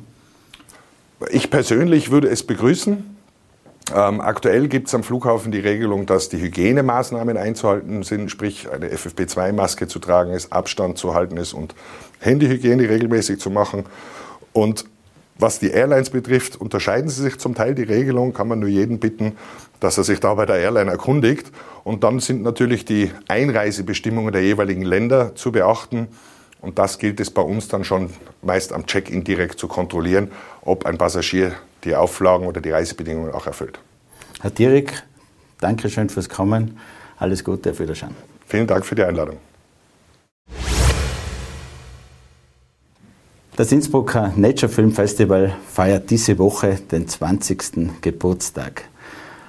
Ich 1.30 1.50
persönlich 1.50 2.10
würde 2.10 2.28
es 2.28 2.42
begrüßen. 2.42 3.13
Ähm, 3.92 4.20
aktuell 4.20 4.68
gibt 4.68 4.88
es 4.88 4.94
am 4.94 5.02
Flughafen 5.02 5.52
die 5.52 5.58
Regelung, 5.58 6.06
dass 6.06 6.30
die 6.30 6.40
Hygienemaßnahmen 6.40 7.36
einzuhalten 7.36 8.02
sind, 8.02 8.30
sprich 8.30 8.68
eine 8.70 8.88
FFP2-Maske 8.88 9.88
zu 9.88 9.98
tragen 9.98 10.32
ist, 10.32 10.52
Abstand 10.52 10.96
zu 10.96 11.14
halten 11.14 11.36
ist 11.36 11.52
und 11.52 11.74
Handyhygiene 12.20 12.88
regelmäßig 12.88 13.40
zu 13.40 13.50
machen. 13.50 13.84
Und 14.52 14.86
was 15.36 15.58
die 15.58 15.70
Airlines 15.70 16.10
betrifft, 16.10 16.56
unterscheiden 16.56 17.10
sie 17.10 17.22
sich 17.22 17.38
zum 17.38 17.54
Teil 17.54 17.74
die 17.74 17.82
Regelung, 17.82 18.32
kann 18.32 18.48
man 18.48 18.60
nur 18.60 18.68
jeden 18.68 19.00
bitten, 19.00 19.36
dass 19.80 19.98
er 19.98 20.04
sich 20.04 20.20
da 20.20 20.32
bei 20.34 20.46
der 20.46 20.56
Airline 20.56 20.90
erkundigt. 20.90 21.50
Und 21.82 22.04
dann 22.04 22.20
sind 22.20 22.42
natürlich 22.42 22.84
die 22.84 23.10
Einreisebestimmungen 23.28 24.32
der 24.32 24.42
jeweiligen 24.42 24.82
Länder 24.82 25.34
zu 25.34 25.52
beachten. 25.52 26.08
Und 26.60 26.78
das 26.78 26.98
gilt 26.98 27.20
es 27.20 27.30
bei 27.30 27.42
uns 27.42 27.68
dann 27.68 27.84
schon 27.84 28.10
meist 28.40 28.72
am 28.72 28.86
Check-in 28.86 29.24
direkt 29.24 29.58
zu 29.58 29.68
kontrollieren, 29.68 30.30
ob 30.62 30.86
ein 30.86 30.96
Passagier 30.96 31.52
die 31.84 31.94
Auflagen 31.94 32.46
oder 32.46 32.60
die 32.60 32.70
Reisebedingungen 32.70 33.32
auch 33.32 33.46
erfüllt. 33.46 33.78
Herr 34.40 34.50
Dierig, 34.50 35.02
danke 35.60 35.88
schön 35.88 36.08
fürs 36.08 36.28
Kommen. 36.28 36.78
Alles 37.18 37.44
Gute, 37.44 37.70
auf 37.70 37.80
Wiedersehen. 37.80 38.14
Vielen 38.46 38.66
Dank 38.66 38.84
für 38.84 38.94
die 38.94 39.04
Einladung. 39.04 39.38
Das 43.56 43.70
Innsbrucker 43.70 44.32
Nature 44.34 44.70
Film 44.70 44.92
Festival 44.92 45.54
feiert 45.68 46.10
diese 46.10 46.38
Woche 46.38 46.74
den 46.90 47.06
20. 47.06 48.00
Geburtstag. 48.00 48.82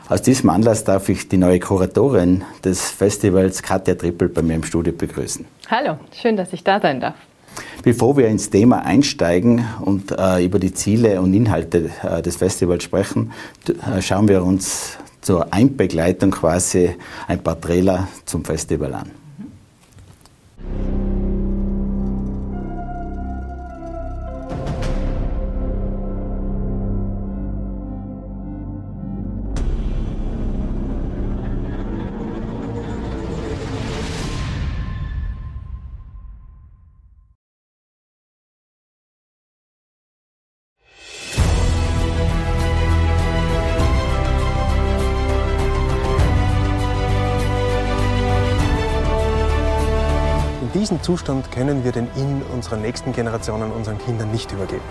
Aus 0.08 0.22
diesem 0.22 0.52
Anlass 0.52 0.84
darf 0.84 1.10
ich 1.10 1.28
die 1.28 1.38
neue 1.38 1.60
Kuratorin 1.60 2.44
des 2.64 2.92
Festivals, 2.92 3.64
Katja 3.64 3.96
Trippel, 3.96 4.30
bei 4.30 4.44
mir 4.44 4.58
im 4.58 4.64
Studio 4.64 4.94
begrüßen. 4.94 5.46
Hallo, 5.68 5.98
schön, 6.22 6.38
dass 6.38 6.54
ich 6.54 6.64
da 6.64 6.80
sein 6.80 7.00
darf. 7.00 7.16
Bevor 7.84 8.18
wir 8.18 8.28
ins 8.28 8.50
Thema 8.50 8.84
einsteigen 8.84 9.66
und 9.82 10.12
äh, 10.12 10.44
über 10.44 10.60
die 10.60 10.74
Ziele 10.74 11.22
und 11.22 11.34
Inhalte 11.34 11.90
äh, 12.04 12.22
des 12.22 12.36
Festivals 12.36 12.84
sprechen, 12.84 13.32
äh, 13.68 14.02
schauen 14.02 14.28
wir 14.28 14.44
uns 14.44 14.98
zur 15.22 15.54
Einbegleitung 15.54 16.32
quasi 16.32 16.96
ein 17.28 17.42
paar 17.42 17.60
Trailer 17.60 18.08
zum 18.26 18.46
Festival 18.46 18.94
an. 18.94 19.12
Diesen 50.86 51.02
Zustand 51.02 51.52
können 51.52 51.84
wir 51.84 51.92
den 51.92 52.08
Inn 52.16 52.44
unserer 52.54 52.78
nächsten 52.78 53.12
Generationen, 53.12 53.72
unseren 53.72 53.98
Kindern 53.98 54.30
nicht 54.30 54.52
übergeben. 54.52 54.84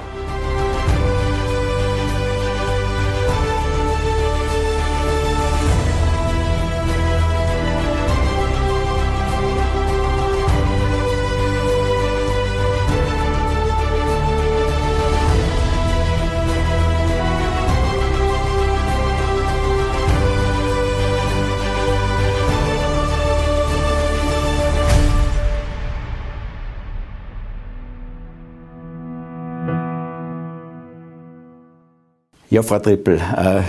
Ja, 32.55 32.63
Frau 32.63 32.79
Trippel, 32.79 33.17
äh, 33.17 33.63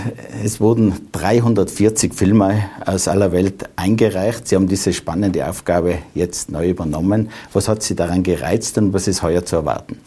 es 0.44 0.60
wurden 0.60 1.08
340 1.10 2.14
Filme 2.14 2.70
aus 2.84 3.08
aller 3.08 3.32
Welt 3.32 3.68
eingereicht. 3.74 4.46
Sie 4.46 4.54
haben 4.54 4.68
diese 4.68 4.92
spannende 4.92 5.48
Aufgabe 5.48 5.98
jetzt 6.14 6.52
neu 6.52 6.68
übernommen. 6.68 7.30
Was 7.52 7.66
hat 7.66 7.82
Sie 7.82 7.96
daran 7.96 8.22
gereizt 8.22 8.78
und 8.78 8.92
was 8.92 9.08
ist 9.08 9.24
heuer 9.24 9.44
zu 9.44 9.56
erwarten? 9.56 9.98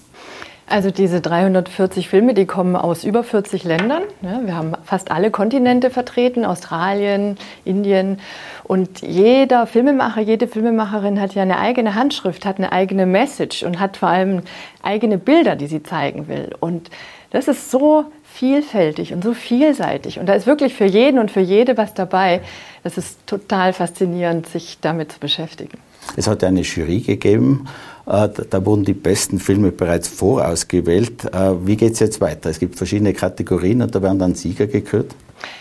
Also 0.65 0.91
diese 0.91 1.19
340 1.19 2.07
Filme, 2.07 2.33
die 2.33 2.45
kommen 2.45 2.77
aus 2.77 3.03
über 3.03 3.25
40 3.25 3.65
Ländern. 3.65 4.03
Wir 4.21 4.55
haben 4.55 4.71
fast 4.85 5.11
alle 5.11 5.29
Kontinente 5.29 5.89
vertreten, 5.89 6.45
Australien, 6.45 7.35
Indien. 7.65 8.21
Und 8.63 9.01
jeder 9.01 9.67
Filmemacher, 9.67 10.21
jede 10.21 10.47
Filmemacherin 10.47 11.19
hat 11.19 11.35
ja 11.35 11.41
eine 11.41 11.59
eigene 11.59 11.95
Handschrift, 11.95 12.45
hat 12.45 12.59
eine 12.59 12.71
eigene 12.71 13.05
Message 13.05 13.63
und 13.63 13.77
hat 13.77 13.97
vor 13.97 14.07
allem 14.07 14.43
eigene 14.83 15.17
Bilder, 15.17 15.57
die 15.57 15.67
sie 15.67 15.83
zeigen 15.83 16.29
will. 16.29 16.55
Und 16.61 16.89
das 17.31 17.47
ist 17.47 17.69
so 17.69 18.05
vielfältig 18.39 19.13
und 19.13 19.21
so 19.21 19.33
vielseitig. 19.33 20.17
Und 20.17 20.27
da 20.27 20.33
ist 20.33 20.47
wirklich 20.47 20.73
für 20.73 20.85
jeden 20.85 21.19
und 21.19 21.29
für 21.29 21.41
jede 21.41 21.75
was 21.75 21.93
dabei. 21.93 22.39
Das 22.83 22.97
ist 22.97 23.27
total 23.27 23.73
faszinierend, 23.73 24.47
sich 24.47 24.77
damit 24.79 25.11
zu 25.11 25.19
beschäftigen. 25.19 25.77
Es 26.15 26.25
hat 26.25 26.43
eine 26.45 26.61
Jury 26.61 27.01
gegeben, 27.01 27.67
äh, 28.07 28.29
da 28.49 28.65
wurden 28.65 28.85
die 28.85 28.93
besten 28.93 29.39
Filme 29.39 29.73
bereits 29.73 30.07
vorausgewählt. 30.07 31.25
Äh, 31.25 31.67
wie 31.67 31.75
geht 31.75 31.93
es 31.93 31.99
jetzt 31.99 32.21
weiter? 32.21 32.49
Es 32.49 32.59
gibt 32.59 32.77
verschiedene 32.77 33.13
Kategorien 33.13 33.81
und 33.81 33.93
da 33.93 34.01
werden 34.01 34.19
dann 34.19 34.35
Sieger 34.35 34.67
gekürt. 34.67 35.13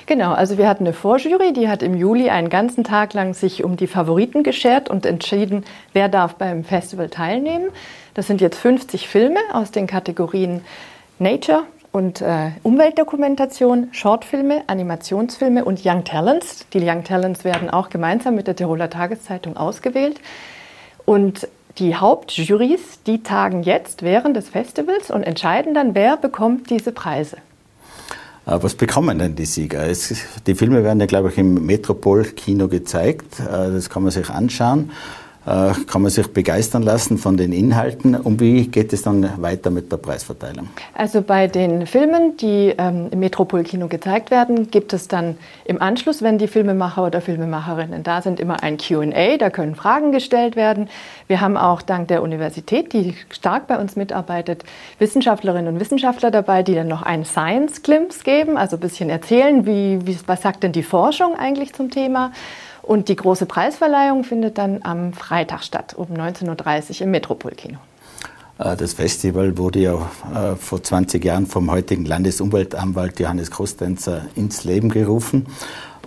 Genau, 0.06 0.32
also 0.32 0.56
wir 0.56 0.68
hatten 0.68 0.84
eine 0.84 0.94
Vorjury, 0.94 1.52
die 1.52 1.68
hat 1.68 1.82
im 1.82 1.96
Juli 1.96 2.30
einen 2.30 2.48
ganzen 2.48 2.84
Tag 2.84 3.12
lang 3.12 3.34
sich 3.34 3.64
um 3.64 3.76
die 3.76 3.88
Favoriten 3.88 4.44
geschert 4.44 4.88
und 4.88 5.04
entschieden, 5.04 5.64
wer 5.92 6.08
darf 6.08 6.36
beim 6.36 6.62
Festival 6.62 7.08
teilnehmen. 7.08 7.70
Das 8.14 8.28
sind 8.28 8.40
jetzt 8.40 8.58
50 8.58 9.08
Filme 9.08 9.40
aus 9.52 9.72
den 9.72 9.88
Kategorien 9.88 10.60
Nature, 11.18 11.64
und 11.92 12.20
äh, 12.20 12.50
Umweltdokumentation, 12.62 13.88
Shortfilme, 13.92 14.62
Animationsfilme 14.66 15.64
und 15.64 15.84
Young 15.84 16.04
Talents. 16.04 16.66
Die 16.72 16.80
Young 16.80 17.04
Talents 17.04 17.44
werden 17.44 17.70
auch 17.70 17.88
gemeinsam 17.90 18.34
mit 18.34 18.46
der 18.46 18.56
Tiroler 18.56 18.90
Tageszeitung 18.90 19.56
ausgewählt. 19.56 20.20
Und 21.04 21.48
die 21.78 21.94
Hauptjurys, 21.94 23.02
die 23.06 23.22
tagen 23.22 23.62
jetzt 23.62 24.02
während 24.02 24.36
des 24.36 24.48
Festivals 24.48 25.10
und 25.10 25.22
entscheiden 25.22 25.74
dann, 25.74 25.94
wer 25.94 26.16
bekommt 26.16 26.70
diese 26.70 26.92
Preise. 26.92 27.36
Äh, 28.46 28.58
was 28.60 28.74
bekommen 28.74 29.18
denn 29.18 29.34
die 29.36 29.44
Sieger? 29.44 29.86
Es, 29.86 30.14
die 30.46 30.54
Filme 30.54 30.82
werden 30.84 31.00
ja, 31.00 31.06
glaube 31.06 31.30
ich, 31.30 31.38
im 31.38 31.66
Metropol-Kino 31.66 32.68
gezeigt. 32.68 33.40
Äh, 33.40 33.70
das 33.72 33.90
kann 33.90 34.02
man 34.02 34.12
sich 34.12 34.28
anschauen. 34.28 34.90
Äh, 35.48 35.72
kann 35.86 36.02
man 36.02 36.10
sich 36.10 36.26
begeistern 36.26 36.82
lassen 36.82 37.16
von 37.16 37.38
den 37.38 37.52
Inhalten. 37.52 38.14
Und 38.14 38.38
wie 38.38 38.66
geht 38.66 38.92
es 38.92 39.00
dann 39.00 39.40
weiter 39.40 39.70
mit 39.70 39.90
der 39.90 39.96
Preisverteilung? 39.96 40.68
Also 40.92 41.22
bei 41.22 41.46
den 41.46 41.86
Filmen, 41.86 42.36
die 42.36 42.74
ähm, 42.76 43.08
im 43.10 43.20
Metropolkino 43.20 43.88
gezeigt 43.88 44.30
werden, 44.30 44.70
gibt 44.70 44.92
es 44.92 45.08
dann 45.08 45.38
im 45.64 45.80
Anschluss, 45.80 46.20
wenn 46.20 46.36
die 46.36 46.48
Filmemacher 46.48 47.06
oder 47.06 47.22
Filmemacherinnen 47.22 48.02
da 48.02 48.20
sind, 48.20 48.40
immer 48.40 48.62
ein 48.62 48.76
QA. 48.76 49.38
Da 49.38 49.48
können 49.48 49.74
Fragen 49.74 50.12
gestellt 50.12 50.54
werden. 50.54 50.90
Wir 51.28 51.40
haben 51.40 51.56
auch 51.56 51.80
dank 51.80 52.08
der 52.08 52.20
Universität, 52.22 52.92
die 52.92 53.14
stark 53.30 53.68
bei 53.68 53.78
uns 53.78 53.96
mitarbeitet, 53.96 54.64
Wissenschaftlerinnen 54.98 55.72
und 55.72 55.80
Wissenschaftler 55.80 56.30
dabei, 56.30 56.62
die 56.62 56.74
dann 56.74 56.88
noch 56.88 57.02
einen 57.02 57.24
Science 57.24 57.82
Glimpse 57.82 58.22
geben, 58.22 58.58
also 58.58 58.76
ein 58.76 58.80
bisschen 58.80 59.08
erzählen, 59.08 59.64
wie, 59.64 60.06
wie, 60.06 60.18
was 60.26 60.42
sagt 60.42 60.62
denn 60.62 60.72
die 60.72 60.82
Forschung 60.82 61.36
eigentlich 61.36 61.72
zum 61.72 61.90
Thema. 61.90 62.32
Und 62.88 63.10
die 63.10 63.16
große 63.16 63.44
Preisverleihung 63.44 64.24
findet 64.24 64.56
dann 64.56 64.80
am 64.82 65.12
Freitag 65.12 65.62
statt, 65.62 65.92
um 65.94 66.06
19.30 66.06 67.00
Uhr 67.00 67.00
im 67.02 67.10
Metropolkino. 67.10 67.76
Äh, 68.58 68.76
das 68.76 68.94
Festival 68.94 69.58
wurde 69.58 69.80
ja 69.80 70.10
äh, 70.34 70.56
vor 70.56 70.82
20 70.82 71.22
Jahren 71.22 71.46
vom 71.46 71.70
heutigen 71.70 72.06
Landesumweltanwalt 72.06 73.20
Johannes 73.20 73.50
Kostenzer 73.50 74.22
ins 74.36 74.64
Leben 74.64 74.88
gerufen. 74.88 75.44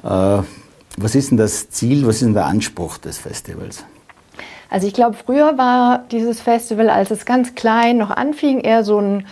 Äh, 0.03 0.39
was 0.97 1.13
ist 1.13 1.29
denn 1.29 1.37
das 1.37 1.69
Ziel, 1.69 2.07
was 2.07 2.15
ist 2.15 2.23
denn 2.23 2.33
der 2.33 2.47
Anspruch 2.47 2.97
des 2.97 3.19
Festivals? 3.19 3.85
Also 4.71 4.87
ich 4.87 4.95
glaube, 4.95 5.15
früher 5.23 5.59
war 5.59 6.05
dieses 6.09 6.41
Festival, 6.41 6.89
als 6.89 7.11
es 7.11 7.25
ganz 7.25 7.53
klein 7.53 7.99
noch 7.99 8.09
anfing, 8.09 8.59
eher 8.59 8.83
so 8.83 8.99
ein 8.99 9.27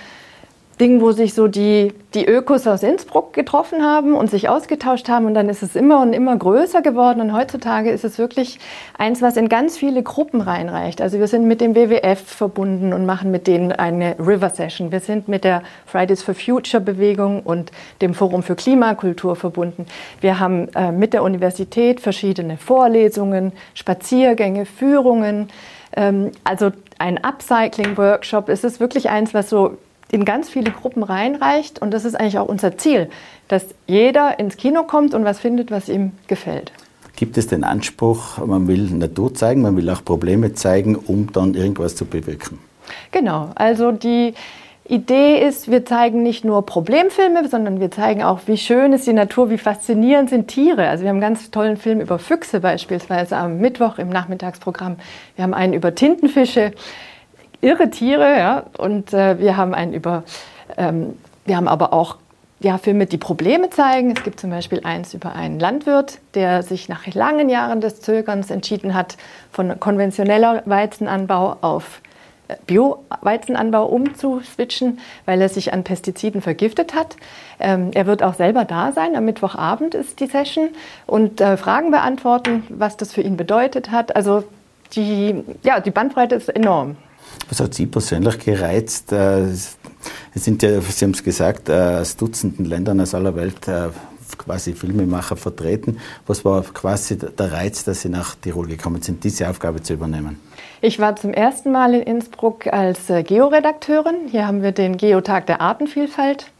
Ding, 0.80 1.02
wo 1.02 1.12
sich 1.12 1.34
so 1.34 1.50
die, 1.50 1.94
die 2.14 2.26
Ökos 2.26 2.66
aus 2.66 2.84
Innsbruck 2.84 3.34
getroffen 3.34 3.84
haben 3.84 4.14
und 4.14 4.32
sich 4.32 4.48
ausgetauscht 4.48 5.10
haben 5.10 5.26
und 5.26 5.34
dann 5.34 5.50
ist 5.50 5.62
es 5.62 5.76
immer 5.76 6.02
und 6.02 6.14
immer 6.14 6.38
größer 6.38 6.82
geworden 6.82 7.20
und 7.20 7.34
heutzutage 7.34 7.92
ist 7.92 8.06
es 8.06 8.18
wirklich 8.18 8.60
eins, 8.98 9.22
was 9.22 9.36
in 9.36 9.50
ganz 9.50 9.78
viele 9.78 10.04
Gruppen 10.04 10.40
reinreicht. 10.40 11.02
Also 11.02 11.20
wir 11.20 11.28
sind 11.28 11.48
mit 11.48 11.60
dem 11.60 11.76
WWF 11.76 12.22
verbunden 12.22 12.94
und 12.94 13.06
machen 13.06 13.30
mit 13.30 13.46
denen 13.46 13.74
eine 13.74 14.16
River 14.20 14.50
Session. 14.50 14.94
Wir 14.94 15.02
sind 15.02 15.28
mit 15.28 15.44
der 15.44 15.64
Fridays 15.86 16.24
for 16.24 16.34
Future 16.34 16.82
Bewegung 16.82 17.42
und 17.42 17.74
dem 18.02 18.14
Forum 18.14 18.42
für 18.42 18.56
Klimakultur 18.56 19.36
verbunden. 19.36 19.86
Wir 20.22 20.40
haben 20.40 20.70
äh, 20.76 20.94
mit 20.94 21.12
der 21.12 21.24
Universität 21.24 22.00
verschiedene 22.00 22.56
Vorlesungen, 22.56 23.52
Spaziergänge, 23.74 24.66
Führungen. 24.66 25.50
Ähm, 25.98 26.32
also 26.46 26.72
ein 27.00 27.18
Upcycling-Workshop. 27.18 28.48
Es 28.48 28.64
ist 28.64 28.80
wirklich 28.80 29.10
eins, 29.10 29.34
was 29.34 29.50
so 29.50 29.78
in 30.12 30.26
ganz 30.26 30.50
viele 30.50 30.72
Gruppen 30.72 31.04
reinreicht. 31.04 31.80
Und 31.82 31.94
das 31.94 32.06
ist 32.06 32.16
eigentlich 32.16 32.40
auch 32.40 32.48
unser 32.48 32.78
Ziel, 32.78 33.10
dass 33.48 33.66
jeder 33.88 34.40
ins 34.40 34.58
Kino 34.58 34.84
kommt 34.84 35.14
und 35.14 35.24
was 35.24 35.40
findet, 35.40 35.72
was 35.72 35.90
ihm 35.90 36.12
gefällt. 36.28 36.72
Gibt 37.16 37.38
es 37.38 37.48
den 37.48 37.64
Anspruch, 37.64 38.38
man 38.46 38.68
will 38.68 38.90
Natur 38.92 39.34
zeigen, 39.34 39.62
man 39.62 39.76
will 39.76 39.90
auch 39.90 40.06
Probleme 40.06 40.54
zeigen, 40.54 40.96
um 40.96 41.32
dann 41.34 41.54
irgendwas 41.54 41.96
zu 41.96 42.06
bewirken? 42.06 42.60
Genau, 43.12 43.50
also 43.56 43.92
die 43.92 44.34
Idee 44.90 45.46
ist, 45.46 45.70
wir 45.70 45.86
zeigen 45.86 46.24
nicht 46.24 46.44
nur 46.44 46.66
Problemfilme, 46.66 47.48
sondern 47.48 47.80
wir 47.80 47.92
zeigen 47.92 48.24
auch, 48.24 48.40
wie 48.48 48.58
schön 48.58 48.92
ist 48.92 49.06
die 49.06 49.14
Natur, 49.14 49.52
wie 49.52 49.60
faszinierend 49.60 50.32
sind 50.32 50.48
Tiere. 50.48 50.88
Also 50.88 51.04
wir 51.04 51.10
haben 51.10 51.18
einen 51.18 51.36
ganz 51.36 51.52
tollen 51.52 51.78
Film 51.78 52.02
über 52.02 52.18
Füchse 52.18 52.60
beispielsweise 52.60 53.38
am 53.38 53.60
Mittwoch 53.60 54.00
im 54.00 54.10
Nachmittagsprogramm. 54.10 54.96
Wir 55.36 55.44
haben 55.44 55.54
einen 55.54 55.74
über 55.74 55.94
Tintenfische 55.94 56.72
irre 57.62 57.90
Tiere, 57.90 58.38
ja, 58.38 58.64
und 58.78 59.14
äh, 59.14 59.40
wir 59.40 59.58
haben 59.58 59.74
einen 59.74 59.94
über, 59.94 60.24
ähm, 60.78 61.18
wir 61.46 61.58
haben 61.58 61.68
aber 61.68 61.94
auch 61.94 62.18
ja, 62.62 62.78
Filme, 62.78 63.06
die 63.06 63.18
Probleme 63.18 63.70
zeigen. 63.70 64.12
Es 64.12 64.24
gibt 64.24 64.40
zum 64.40 64.50
Beispiel 64.50 64.82
eins 64.84 65.14
über 65.14 65.34
einen 65.34 65.60
Landwirt, 65.60 66.20
der 66.34 66.62
sich 66.62 66.90
nach 66.90 67.08
langen 67.08 67.50
Jahren 67.50 67.80
des 67.80 68.02
Zögerns 68.02 68.52
entschieden 68.52 68.94
hat, 68.94 69.18
von 69.52 69.80
konventioneller 69.80 70.64
Weizenanbau 70.66 71.58
auf 71.62 72.02
Bio-Weizenanbau 72.66 73.86
umzuswitchen, 73.86 75.00
weil 75.26 75.42
er 75.42 75.50
sich 75.50 75.72
an 75.72 75.84
Pestiziden 75.84 76.42
vergiftet 76.42 76.96
hat. 76.96 77.16
Ähm, 77.60 77.92
er 77.94 78.06
wird 78.08 78.24
auch 78.24 78.34
selber 78.34 78.66
da 78.66 78.92
sein. 78.92 79.16
Am 79.16 79.26
Mittwochabend 79.26 79.94
ist 79.94 80.20
die 80.20 80.28
Session 80.28 80.70
und 81.06 81.42
äh, 81.42 81.58
Fragen 81.58 81.92
beantworten, 81.92 82.64
was 82.70 82.98
das 82.98 83.14
für 83.14 83.22
ihn 83.22 83.38
bedeutet 83.38 83.92
hat. 83.92 84.16
Also 84.16 84.44
die, 84.94 85.44
ja, 85.64 85.80
die 85.80 85.92
Bandbreite 85.92 86.36
ist 86.36 86.50
enorm. 86.50 86.98
Was 87.50 87.60
hat 87.60 87.74
Sie 87.74 87.86
persönlich 87.86 88.40
gereizt? 88.40 89.12
Äh, 89.12 89.42
es 89.42 89.78
sind 90.34 90.62
ja, 90.62 90.80
Sie 90.82 91.06
haben 91.06 91.12
es 91.12 91.24
gesagt, 91.24 91.70
äh, 91.70 91.74
aus 92.02 92.16
Dutzenden 92.16 92.66
Ländern 92.66 93.02
aus 93.02 93.14
aller 93.14 93.36
Welt 93.36 93.68
äh, 93.68 93.90
quasi 94.38 94.74
Filmemacher 94.74 95.36
vertreten. 95.36 96.00
Was 96.28 96.46
war 96.46 96.62
quasi 96.62 97.18
der 97.18 97.52
Reiz, 97.52 97.84
dass 97.84 98.02
Sie 98.02 98.10
nach 98.10 98.36
Tirol 98.36 98.68
gekommen 98.68 99.02
sind, 99.02 99.24
diese 99.24 99.50
Aufgabe 99.50 99.82
zu 99.82 99.94
übernehmen? 99.94 100.40
Ich 100.82 101.00
war 101.00 101.16
zum 101.16 101.34
ersten 101.34 101.72
Mal 101.72 101.94
in 101.96 102.04
Innsbruck 102.04 102.68
als 102.68 103.08
Georedakteurin. 103.08 104.28
Hier 104.30 104.48
haben 104.48 104.62
wir 104.62 104.72
den 104.72 104.98
Geotag 104.98 105.48
der 105.48 105.62
Artenvielfalt 105.62 106.52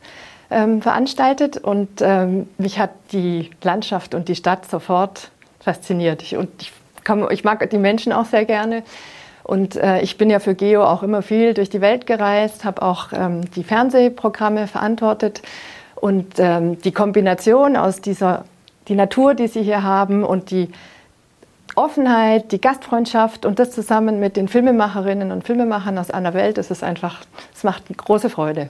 ähm, 0.50 0.82
veranstaltet 0.82 1.58
und 1.58 1.90
ähm, 2.02 2.50
mich 2.58 2.80
hat 2.80 2.92
die 3.12 3.52
Landschaft 3.64 4.16
und 4.16 4.28
die 4.28 4.36
Stadt 4.36 4.70
sofort 4.70 5.32
fasziniert. 5.60 6.22
Ich, 6.24 6.36
und 6.36 6.50
ich, 6.62 6.72
komm, 7.06 7.28
ich 7.30 7.44
mag 7.44 7.68
die 7.70 7.78
Menschen 7.78 8.12
auch 8.12 8.26
sehr 8.26 8.46
gerne. 8.46 8.84
Und 9.50 9.78
äh, 9.78 10.02
ich 10.02 10.20
bin 10.20 10.30
ja 10.30 10.38
für 10.38 10.54
Geo 10.54 10.84
auch 10.84 11.02
immer 11.02 11.24
viel 11.24 11.56
durch 11.56 11.72
die 11.72 11.82
Welt 11.82 12.06
gereist, 12.06 12.66
habe 12.66 12.84
auch 12.84 13.08
ähm, 13.14 13.50
die 13.56 13.64
Fernsehprogramme 13.64 14.68
verantwortet. 14.68 15.42
Und 15.96 16.36
ähm, 16.38 16.80
die 16.80 16.92
Kombination 16.92 17.76
aus 17.76 18.00
dieser, 18.00 18.46
die 18.88 18.94
Natur, 18.94 19.34
die 19.34 19.48
Sie 19.48 19.64
hier 19.64 19.82
haben 19.82 20.24
und 20.24 20.52
die 20.52 20.70
Offenheit, 21.74 22.52
die 22.52 22.62
Gastfreundschaft 22.62 23.44
und 23.44 23.58
das 23.58 23.72
zusammen 23.72 24.20
mit 24.20 24.38
den 24.38 24.48
Filmemacherinnen 24.48 25.32
und 25.32 25.44
Filmemachern 25.44 25.98
aus 25.98 26.12
aller 26.12 26.36
Welt, 26.36 26.60
das 26.60 26.70
ist 26.70 26.84
einfach, 26.84 27.22
es 27.52 27.64
macht 27.64 27.86
große 27.98 28.30
Freude. 28.30 28.70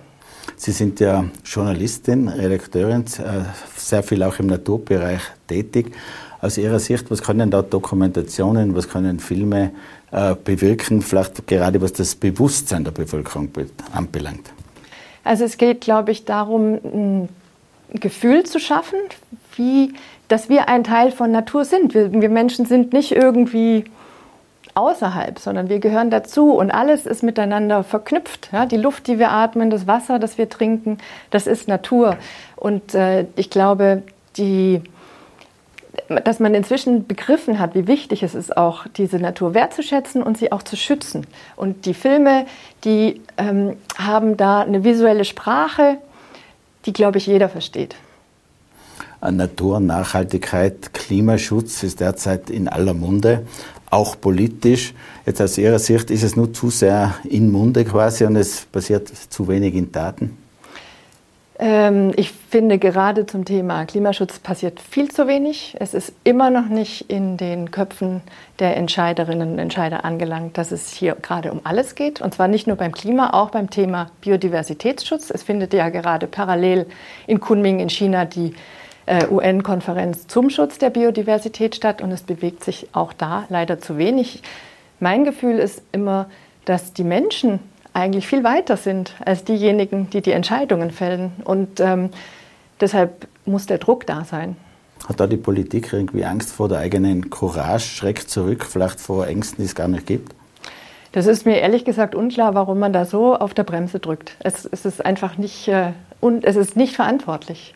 Sie 0.55 0.71
sind 0.71 1.01
ja 1.01 1.25
Journalistin, 1.43 2.29
Redakteurin, 2.29 3.01
äh, 3.01 3.41
sehr 3.75 4.01
viel 4.01 4.23
auch 4.23 4.39
im 4.39 4.47
Naturbereich 4.47 5.23
tätig. 5.45 5.91
Aus 6.41 6.57
Ihrer 6.57 6.79
Sicht, 6.79 7.11
was 7.11 7.21
können 7.21 7.51
da 7.51 7.61
Dokumentationen, 7.61 8.73
was 8.73 8.87
können 8.87 9.19
Filme 9.19 9.71
bewirken, 10.11 11.01
vielleicht 11.01 11.45
gerade 11.45 11.81
was 11.81 11.93
das 11.93 12.15
Bewusstsein 12.15 12.83
der 12.83 12.91
Bevölkerung 12.91 13.51
anbelangt? 13.93 14.51
Also 15.23 15.43
es 15.45 15.57
geht, 15.57 15.81
glaube 15.81 16.11
ich, 16.11 16.25
darum, 16.25 16.79
ein 16.83 17.29
Gefühl 17.93 18.43
zu 18.45 18.59
schaffen, 18.59 18.97
wie, 19.55 19.93
dass 20.27 20.49
wir 20.49 20.69
ein 20.69 20.83
Teil 20.83 21.11
von 21.11 21.31
Natur 21.31 21.65
sind. 21.65 21.93
Wir, 21.93 22.11
wir 22.11 22.29
Menschen 22.29 22.65
sind 22.65 22.93
nicht 22.93 23.11
irgendwie 23.11 23.85
außerhalb, 24.75 25.39
sondern 25.39 25.69
wir 25.69 25.79
gehören 25.79 26.09
dazu 26.09 26.53
und 26.53 26.71
alles 26.71 27.05
ist 27.05 27.23
miteinander 27.23 27.83
verknüpft. 27.83 28.49
Ja, 28.51 28.65
die 28.65 28.77
Luft, 28.77 29.07
die 29.07 29.19
wir 29.19 29.31
atmen, 29.31 29.69
das 29.69 29.87
Wasser, 29.87 30.19
das 30.19 30.37
wir 30.37 30.49
trinken, 30.49 30.99
das 31.31 31.47
ist 31.47 31.67
Natur. 31.67 32.17
Und 32.55 32.93
äh, 32.93 33.25
ich 33.35 33.49
glaube, 33.49 34.03
die 34.37 34.81
dass 36.23 36.39
man 36.39 36.53
inzwischen 36.53 37.07
begriffen 37.07 37.59
hat, 37.59 37.75
wie 37.75 37.87
wichtig 37.87 38.23
es 38.23 38.35
ist, 38.35 38.55
auch 38.55 38.85
diese 38.95 39.17
Natur 39.17 39.53
wertzuschätzen 39.53 40.21
und 40.21 40.37
sie 40.37 40.51
auch 40.51 40.63
zu 40.63 40.75
schützen. 40.75 41.25
Und 41.55 41.85
die 41.85 41.93
Filme, 41.93 42.45
die 42.83 43.21
ähm, 43.37 43.75
haben 43.97 44.37
da 44.37 44.61
eine 44.61 44.83
visuelle 44.83 45.25
Sprache, 45.25 45.97
die, 46.85 46.93
glaube 46.93 47.17
ich, 47.17 47.27
jeder 47.27 47.49
versteht. 47.49 47.95
Natur, 49.21 49.79
Nachhaltigkeit, 49.79 50.93
Klimaschutz 50.93 51.83
ist 51.83 51.99
derzeit 51.99 52.49
in 52.49 52.69
aller 52.69 52.93
Munde, 52.93 53.45
auch 53.89 54.19
politisch. 54.19 54.93
Jetzt 55.25 55.41
aus 55.41 55.57
Ihrer 55.57 55.79
Sicht 55.79 56.09
ist 56.09 56.23
es 56.23 56.35
nur 56.35 56.53
zu 56.53 56.69
sehr 56.69 57.15
in 57.25 57.51
Munde 57.51 57.83
quasi 57.83 58.23
und 58.23 58.37
es 58.37 58.65
passiert 58.65 59.09
zu 59.09 59.47
wenig 59.47 59.75
in 59.75 59.91
Taten? 59.91 60.37
Ähm, 61.61 62.13
ich 62.15 62.31
finde 62.31 62.79
gerade 62.79 63.25
zum 63.25 63.43
Thema 63.43 63.85
Klimaschutz 63.85 64.39
passiert 64.39 64.79
viel 64.79 65.11
zu 65.11 65.27
wenig. 65.27 65.75
Es 65.79 65.93
ist 65.93 66.13
immer 66.23 66.49
noch 66.49 66.67
nicht 66.69 67.11
in 67.11 67.35
den 67.35 67.69
Köpfen 67.69 68.21
der 68.59 68.77
Entscheiderinnen 68.77 69.51
und 69.51 69.59
Entscheider 69.59 70.05
angelangt, 70.05 70.57
dass 70.57 70.71
es 70.71 70.93
hier 70.93 71.15
gerade 71.21 71.51
um 71.51 71.59
alles 71.65 71.95
geht. 71.95 72.21
Und 72.21 72.33
zwar 72.33 72.47
nicht 72.47 72.65
nur 72.65 72.77
beim 72.77 72.93
Klima, 72.93 73.31
auch 73.33 73.49
beim 73.49 73.69
Thema 73.69 74.09
Biodiversitätsschutz. 74.21 75.29
Es 75.31 75.43
findet 75.43 75.73
ja 75.73 75.89
gerade 75.89 76.27
parallel 76.27 76.85
in 77.27 77.41
Kunming 77.41 77.81
in 77.81 77.89
China 77.89 78.23
die 78.23 78.53
äh, 79.05 79.27
UN-Konferenz 79.27 80.27
zum 80.27 80.49
Schutz 80.49 80.77
der 80.77 80.91
Biodiversität 80.91 81.75
statt 81.75 82.01
und 82.01 82.11
es 82.11 82.21
bewegt 82.21 82.63
sich 82.63 82.87
auch 82.93 83.11
da 83.11 83.45
leider 83.49 83.79
zu 83.79 83.97
wenig. 83.97 84.43
Mein 85.01 85.25
Gefühl 85.25 85.59
ist 85.59 85.81
immer, 85.91 86.29
dass 86.63 86.93
die 86.93 87.03
Menschen 87.03 87.59
eigentlich 87.93 88.27
viel 88.27 88.43
weiter 88.43 88.77
sind 88.77 89.15
als 89.25 89.43
diejenigen, 89.43 90.09
die 90.09 90.21
die 90.21 90.31
Entscheidungen 90.31 90.91
fällen. 90.91 91.31
Und 91.43 91.79
ähm, 91.79 92.09
deshalb 92.79 93.27
muss 93.45 93.65
der 93.65 93.77
Druck 93.77 94.05
da 94.05 94.25
sein. 94.25 94.55
Hat 95.07 95.19
da 95.19 95.27
die 95.27 95.37
Politik 95.37 95.93
irgendwie 95.93 96.25
Angst 96.25 96.51
vor 96.51 96.67
der 96.67 96.79
eigenen 96.79 97.29
Courage, 97.29 97.85
schreckt 97.85 98.29
zurück, 98.29 98.65
vielleicht 98.65 98.99
vor 98.99 99.27
Ängsten, 99.27 99.57
die 99.63 99.65
es 99.65 99.75
gar 99.75 99.87
nicht 99.87 100.05
gibt? 100.05 100.33
Das 101.11 101.25
ist 101.25 101.45
mir 101.45 101.59
ehrlich 101.59 101.85
gesagt 101.85 102.13
unklar, 102.13 102.53
warum 102.53 102.79
man 102.79 102.93
da 102.93 103.05
so 103.05 103.35
auf 103.35 103.53
der 103.53 103.63
Bremse 103.63 103.99
drückt. 103.99 104.35
Es, 104.39 104.65
es 104.65 104.85
ist 104.85 105.03
einfach 105.03 105.37
nicht, 105.37 105.67
äh, 105.67 105.93
und 106.19 106.45
es 106.45 106.55
ist 106.55 106.75
nicht 106.75 106.95
verantwortlich. 106.95 107.73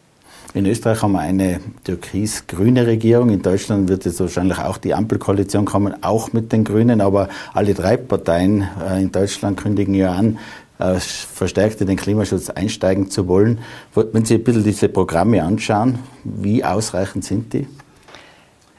In 0.53 0.67
Österreich 0.67 1.01
haben 1.01 1.13
wir 1.13 1.19
eine 1.19 1.59
türkis-grüne 1.83 2.85
Regierung. 2.85 3.29
In 3.29 3.41
Deutschland 3.41 3.89
wird 3.89 4.05
jetzt 4.05 4.19
wahrscheinlich 4.19 4.59
auch 4.59 4.77
die 4.77 4.93
Ampelkoalition 4.93 5.65
kommen, 5.65 6.03
auch 6.03 6.31
mit 6.31 6.51
den 6.51 6.63
Grünen. 6.63 7.01
Aber 7.01 7.27
alle 7.53 7.73
drei 7.73 7.97
Parteien 7.97 8.67
äh, 8.87 9.01
in 9.01 9.11
Deutschland 9.11 9.59
kündigen 9.59 9.95
ja 9.95 10.11
an, 10.11 10.37
äh, 10.77 10.99
verstärkt 10.99 11.81
in 11.81 11.87
den 11.87 11.97
Klimaschutz 11.97 12.51
einsteigen 12.51 13.09
zu 13.09 13.27
wollen. 13.27 13.59
Wenn 13.95 14.25
Sie 14.25 14.35
ein 14.35 14.43
bisschen 14.43 14.63
diese 14.63 14.89
Programme 14.89 15.41
anschauen, 15.41 15.99
wie 16.23 16.63
ausreichend 16.63 17.25
sind 17.25 17.53
die? 17.53 17.67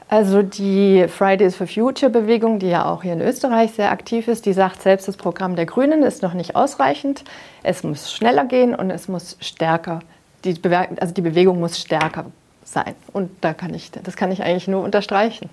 Also 0.07 0.43
die 0.43 1.07
Fridays 1.09 1.55
for 1.55 1.67
Future 1.67 2.11
Bewegung, 2.11 2.59
die 2.59 2.67
ja 2.67 2.85
auch 2.85 3.01
hier 3.01 3.13
in 3.13 3.21
Österreich 3.21 3.71
sehr 3.71 3.91
aktiv 3.91 4.27
ist, 4.27 4.45
die 4.45 4.53
sagt 4.53 4.81
selbst, 4.81 5.07
das 5.07 5.17
Programm 5.17 5.55
der 5.55 5.65
Grünen 5.65 6.03
ist 6.03 6.21
noch 6.21 6.35
nicht 6.35 6.55
ausreichend. 6.55 7.23
Es 7.63 7.83
muss 7.83 8.13
schneller 8.13 8.45
gehen 8.45 8.75
und 8.75 8.91
es 8.91 9.07
muss 9.07 9.35
stärker 9.41 9.99
die, 10.45 10.53
Bewe 10.53 10.87
also 10.99 11.13
die 11.13 11.21
Bewegung 11.21 11.59
muss 11.59 11.79
stärker 11.79 12.25
sein. 12.63 12.95
Und 13.13 13.31
da 13.41 13.53
kann 13.53 13.73
ich, 13.73 13.91
das 13.91 14.15
kann 14.15 14.31
ich 14.31 14.43
eigentlich 14.43 14.67
nur 14.67 14.83
unterstreichen. 14.83 15.49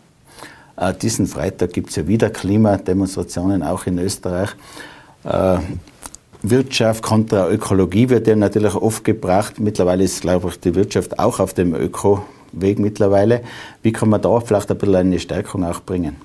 Äh, 0.76 0.94
diesen 0.94 1.26
Freitag 1.26 1.72
gibt 1.72 1.90
es 1.90 1.96
ja 1.96 2.07
wieder 2.07 2.31
Klimademonstrationen, 2.31 3.62
auch 3.62 3.87
in 3.87 3.98
Österreich. 3.98 4.50
Äh, 5.24 5.59
Wirtschaft 6.42 7.02
kontra 7.02 7.48
Ökologie 7.48 8.09
wird 8.09 8.26
ja 8.26 8.35
natürlich 8.35 8.74
oft 8.74 9.05
gebracht. 9.05 9.61
Mittlerweile 9.61 10.02
ist, 10.05 10.22
glaube 10.22 10.48
ich, 10.48 10.59
die 10.59 10.74
Wirtschaft 10.74 11.18
auch 11.18 11.38
auf 11.38 11.55
dem 11.55 11.74
Öko-Weg 11.74 12.81
mittlerweile. 12.81 13.42
Wie 13.83 13.92
kann 13.92 14.09
man 14.09 14.20
da 14.20 14.40
vielleicht 14.40 14.70
ein 14.70 14.78
bisschen 14.78 14.96
eine 14.96 15.20
Stärkung 15.20 15.64
auch 15.64 15.81
bringen? 15.83 16.16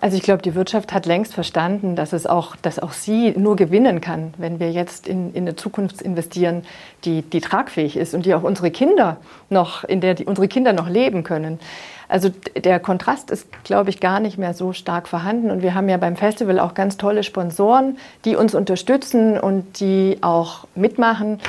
Also 0.00 0.16
ich 0.16 0.22
glaube, 0.22 0.42
die 0.42 0.54
Wirtschaft 0.54 0.94
hat 0.94 1.06
längst 1.06 1.34
verstanden, 1.34 1.96
dass 1.96 2.12
es 2.12 2.24
auch, 2.24 2.54
dass 2.54 2.78
auch 2.78 2.92
sie 2.92 3.32
nur 3.32 3.56
gewinnen 3.56 4.00
kann, 4.00 4.32
wenn 4.38 4.60
wir 4.60 4.70
jetzt 4.70 5.08
in, 5.08 5.34
in 5.34 5.42
eine 5.42 5.56
Zukunft 5.56 6.00
investieren, 6.00 6.64
die, 7.04 7.22
die 7.22 7.40
tragfähig 7.40 7.96
ist 7.96 8.14
und 8.14 8.24
die 8.24 8.32
auch 8.34 8.44
unsere 8.44 8.70
Kinder 8.70 9.16
noch, 9.50 9.82
in 9.82 10.00
der 10.00 10.14
die, 10.14 10.24
unsere 10.24 10.46
Kinder 10.46 10.72
noch 10.72 10.88
leben 10.88 11.24
können. 11.24 11.58
Also 12.06 12.30
der 12.56 12.78
Kontrast 12.78 13.32
ist, 13.32 13.48
glaube 13.64 13.90
ich, 13.90 13.98
gar 13.98 14.20
nicht 14.20 14.38
mehr 14.38 14.54
so 14.54 14.72
stark 14.72 15.08
vorhanden. 15.08 15.50
Und 15.50 15.62
wir 15.62 15.74
haben 15.74 15.88
ja 15.88 15.96
beim 15.96 16.14
Festival 16.14 16.60
auch 16.60 16.74
ganz 16.74 16.96
tolle 16.96 17.24
Sponsoren, 17.24 17.98
die 18.24 18.36
uns 18.36 18.54
unterstützen 18.54 19.38
und 19.38 19.80
die 19.80 20.18
auch 20.20 20.68
mitmachen. 20.76 21.40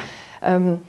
Ähm, 0.42 0.80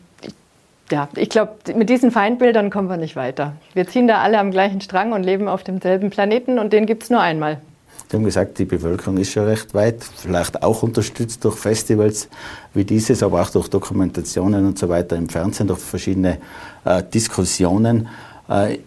ja, 0.91 1.09
ich 1.17 1.29
glaube, 1.29 1.53
mit 1.75 1.89
diesen 1.89 2.11
Feindbildern 2.11 2.71
kommen 2.71 2.89
wir 2.89 2.97
nicht 2.97 3.17
weiter. 3.17 3.55
Wir 3.75 3.87
ziehen 3.87 4.09
da 4.09 4.21
alle 4.21 4.39
am 4.39 4.51
gleichen 4.51 4.81
Strang 4.81 5.13
und 5.13 5.23
leben 5.23 5.49
auf 5.49 5.63
demselben 5.63 6.11
Planeten 6.11 6.59
und 6.59 6.73
den 6.73 6.87
gibt 6.87 7.05
es 7.05 7.11
nur 7.11 7.21
einmal. 7.21 7.61
Sie 8.09 8.17
haben 8.17 8.25
gesagt, 8.25 8.59
die 8.59 8.65
Bevölkerung 8.65 9.19
ist 9.19 9.31
schon 9.31 9.45
recht 9.45 9.73
weit, 9.73 10.03
vielleicht 10.03 10.65
auch 10.65 10.83
unterstützt 10.83 11.45
durch 11.45 11.57
Festivals 11.57 12.29
wie 12.75 12.85
dieses, 12.85 13.23
aber 13.23 13.41
auch 13.41 13.51
durch 13.51 13.69
Dokumentationen 13.69 14.67
und 14.67 14.79
so 14.79 14.89
weiter 14.89 15.15
im 15.15 15.29
Fernsehen, 15.29 15.69
durch 15.69 15.79
verschiedene 15.79 16.39
äh, 16.85 17.05
Diskussionen. 17.05 18.09
Äh, 18.49 18.79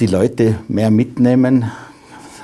die 0.00 0.06
Leute 0.06 0.56
mehr 0.66 0.90
mitnehmen, 0.90 1.70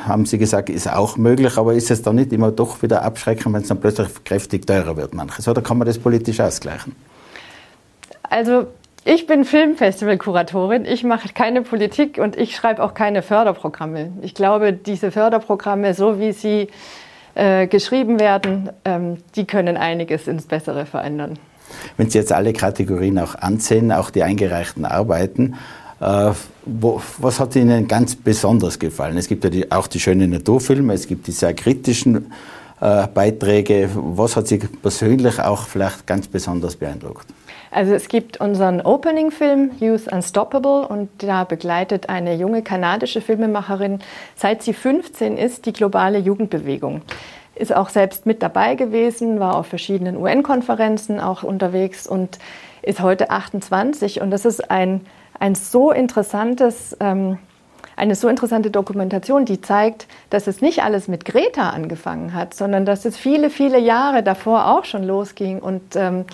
haben 0.07 0.25
Sie 0.25 0.39
gesagt, 0.39 0.71
ist 0.71 0.89
auch 0.89 1.17
möglich, 1.17 1.59
aber 1.59 1.75
ist 1.75 1.91
es 1.91 2.01
dann 2.01 2.15
nicht 2.15 2.33
immer 2.33 2.53
doch 2.53 2.81
wieder 2.81 3.03
abschreckend, 3.03 3.53
wenn 3.53 3.63
es 3.63 3.69
dann 3.69 3.81
plötzlich 3.81 4.09
kräftig 4.25 4.67
teurer 4.67 4.97
wird 4.97 5.15
manches? 5.15 5.49
Oder 5.49 5.63
kann 5.63 5.79
man 5.79 5.87
das 5.87 5.99
politisch 5.99 6.39
ausgleichen? 6.39 6.95
Also 8.23 8.69
ich 9.05 9.27
bin 9.27 9.45
Filmfestival-Kuratorin, 9.45 10.85
ich 10.85 11.05
mache 11.05 11.29
keine 11.33 11.63
Politik 11.63 12.19
und 12.19 12.37
ich 12.37 12.55
schreibe 12.55 12.83
auch 12.83 12.95
keine 12.95 13.23
Förderprogramme. 13.23 14.13
Ich 14.23 14.35
glaube, 14.35 14.73
diese 14.73 15.11
Förderprogramme, 15.11 15.95
so 15.95 16.21
wie 16.21 16.33
sie 16.33 16.69
äh, 17.35 17.67
geschrieben 17.67 18.21
werden, 18.21 18.71
ähm, 18.85 19.19
die 19.37 19.47
können 19.47 19.77
einiges 19.77 20.29
ins 20.29 20.47
Bessere 20.47 20.87
verändern. 20.87 21.39
Wenn 21.97 22.11
Sie 22.11 22.19
jetzt 22.19 22.33
alle 22.33 22.53
Kategorien 22.53 23.19
auch 23.19 23.37
ansehen, 23.37 23.93
auch 23.93 24.11
die 24.11 24.23
eingereichten 24.23 24.85
Arbeiten, 24.85 25.55
äh, 26.01 26.33
wo, 26.65 27.01
was 27.19 27.41
hat 27.41 27.55
Ihnen 27.57 27.87
ganz 27.89 28.17
besonders 28.17 28.79
gefallen? 28.79 29.17
Es 29.17 29.29
gibt 29.29 29.45
ja 29.45 29.51
die, 29.51 29.71
auch 29.71 29.87
die 29.87 30.01
schönen 30.01 30.31
Naturfilme, 30.31 30.93
es 30.95 31.07
gibt 31.07 31.27
die 31.27 31.33
sehr 31.33 31.55
kritischen 31.55 32.33
äh, 32.81 33.07
Beiträge. 33.07 33.89
Was 33.95 34.37
hat 34.37 34.49
Sie 34.49 34.59
persönlich 34.59 35.39
auch 35.41 35.67
vielleicht 35.67 36.07
ganz 36.07 36.27
besonders 36.27 36.77
beeindruckt? 36.77 37.27
Also 37.71 37.95
es 37.95 38.09
gibt 38.09 38.41
unseren 38.41 38.81
Opening-Film 38.81 39.73
Youth 39.79 40.13
Unstoppable 40.13 40.87
und 40.89 41.09
da 41.19 41.45
begleitet 41.45 42.09
eine 42.09 42.35
junge 42.35 42.63
kanadische 42.63 43.21
Filmemacherin, 43.21 44.01
seit 44.35 44.63
sie 44.63 44.73
15 44.73 45.37
ist, 45.37 45.67
die 45.67 45.73
globale 45.73 46.19
Jugendbewegung. 46.19 47.03
Ist 47.55 47.75
auch 47.75 47.89
selbst 47.89 48.27
mit 48.27 48.43
dabei 48.43 48.75
gewesen, 48.75 49.39
war 49.39 49.57
auf 49.57 49.67
verschiedenen 49.67 50.17
UN-Konferenzen 50.17 51.21
auch 51.21 51.43
unterwegs 51.43 52.07
und 52.07 52.39
ist 52.83 53.01
heute 53.01 53.31
28. 53.31 54.21
Und 54.21 54.31
das 54.31 54.45
ist 54.45 54.71
ein, 54.71 55.03
ein 55.39 55.55
so 55.55 55.93
interessantes, 55.93 56.97
ähm, 56.99 57.39
eine 57.97 58.15
so 58.15 58.29
interessante 58.29 58.71
Dokumentation, 58.71 59.45
die 59.45 59.61
zeigt, 59.61 60.09
dass 60.31 60.47
es 60.47 60.61
nicht 60.61 60.83
alles 60.83 61.07
mit 61.07 61.25
Greta 61.25 61.71
angefangen 61.71 62.35
hat, 62.35 62.55
sondern 62.55 62.85
dass 62.85 63.05
es 63.05 63.17
viele, 63.17 63.51
viele 63.51 63.79
Jahre 63.79 64.23
davor 64.23 64.69
auch 64.69 64.85
schon 64.85 65.05
losging 65.05 65.61
und 65.61 65.97
ähm, 65.97 66.25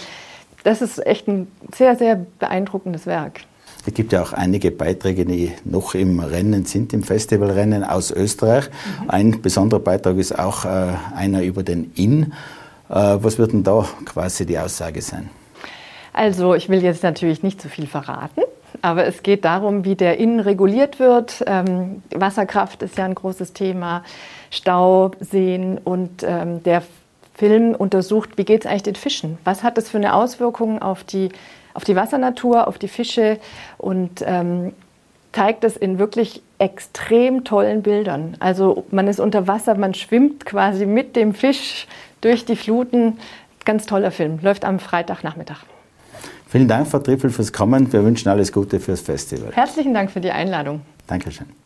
das 0.67 0.83
ist 0.83 1.07
echt 1.07 1.29
ein 1.29 1.47
sehr, 1.73 1.95
sehr 1.95 2.17
beeindruckendes 2.41 3.07
Werk. 3.07 3.43
Es 3.87 3.95
gibt 3.95 4.13
ja 4.13 4.21
auch 4.21 4.33
einige 4.33 4.73
Beiträge, 4.73 5.25
die 5.25 5.53
noch 5.65 5.95
im 5.95 6.19
Rennen 6.19 6.65
sind, 6.65 6.93
im 6.93 7.05
Festivalrennen 7.05 7.85
aus 7.85 8.11
Österreich. 8.11 8.69
Mhm. 9.03 9.11
Ein 9.11 9.43
besonderer 9.43 9.79
Beitrag 9.79 10.17
ist 10.17 10.37
auch 10.37 10.65
äh, 10.65 10.89
einer 11.15 11.45
über 11.45 11.63
den 11.63 11.93
Inn. 11.95 12.33
Äh, 12.89 12.95
was 12.95 13.39
wird 13.39 13.53
denn 13.53 13.63
da 13.63 13.87
quasi 14.05 14.45
die 14.45 14.59
Aussage 14.59 15.03
sein? 15.03 15.31
Also 16.13 16.55
ich 16.57 16.69
will 16.69 16.83
jetzt 16.83 17.05
natürlich 17.05 17.45
nicht 17.45 17.63
zu 17.63 17.69
viel 17.69 17.87
verraten, 17.87 18.41
aber 18.83 19.07
es 19.07 19.23
geht 19.23 19.45
darum, 19.45 19.85
wie 19.85 19.95
der 19.95 20.19
Inn 20.19 20.41
reguliert 20.41 20.99
wird. 20.99 21.45
Ähm, 21.47 22.03
Wasserkraft 22.13 22.83
ist 22.83 22.99
ja 22.99 23.05
ein 23.05 23.15
großes 23.15 23.53
Thema, 23.53 24.03
Stauseen 24.51 25.79
und 25.79 26.25
ähm, 26.25 26.63
der 26.65 26.83
Film 27.37 27.75
untersucht, 27.75 28.31
wie 28.37 28.45
geht 28.45 28.65
es 28.65 28.71
eigentlich 28.71 28.85
den 28.85 28.95
Fischen? 28.95 29.39
Was 29.45 29.63
hat 29.63 29.77
das 29.77 29.89
für 29.89 29.99
eine 29.99 30.15
Auswirkung 30.15 30.81
auf 30.81 31.05
die, 31.05 31.29
auf 31.75 31.85
die 31.85 31.95
Wassernatur, 31.95 32.67
auf 32.67 32.79
die 32.79 32.89
Fische? 32.89 33.39
Und 33.79 34.25
ähm, 34.27 34.73
zeigt 35.37 35.65
es 35.65 35.77
in 35.77 35.99
wirklich 35.99 36.43
extrem 36.59 37.45
tollen 37.45 37.83
Bildern. 37.83 38.37
Also 38.41 38.87
man 38.91 39.07
ist 39.07 39.21
unter 39.21 39.47
Wasser, 39.47 39.75
man 39.75 39.93
schwimmt 39.93 40.47
quasi 40.47 40.87
mit 40.87 41.15
dem 41.15 41.35
Fisch 41.35 41.87
durch 42.23 42.47
die 42.47 42.57
Fluten. 42.57 43.19
Ganz 43.67 43.85
toller 43.85 44.11
Film, 44.11 44.39
läuft 44.41 44.65
am 44.65 44.79
Freitagnachmittag. 44.79 45.59
Vielen 46.49 46.69
Dank, 46.69 46.87
Frau 46.87 47.01
Trippel, 47.01 47.29
fürs 47.29 47.53
Kommen. 47.53 47.93
Wir 47.93 48.03
wünschen 48.03 48.31
alles 48.31 48.51
Gute 48.51 48.81
fürs 48.81 49.03
Festival. 49.03 49.51
Herzlichen 49.53 49.93
Dank 49.93 50.11
für 50.11 50.21
die 50.21 50.31
Einladung. 50.31 50.81
Dankeschön. 51.07 51.66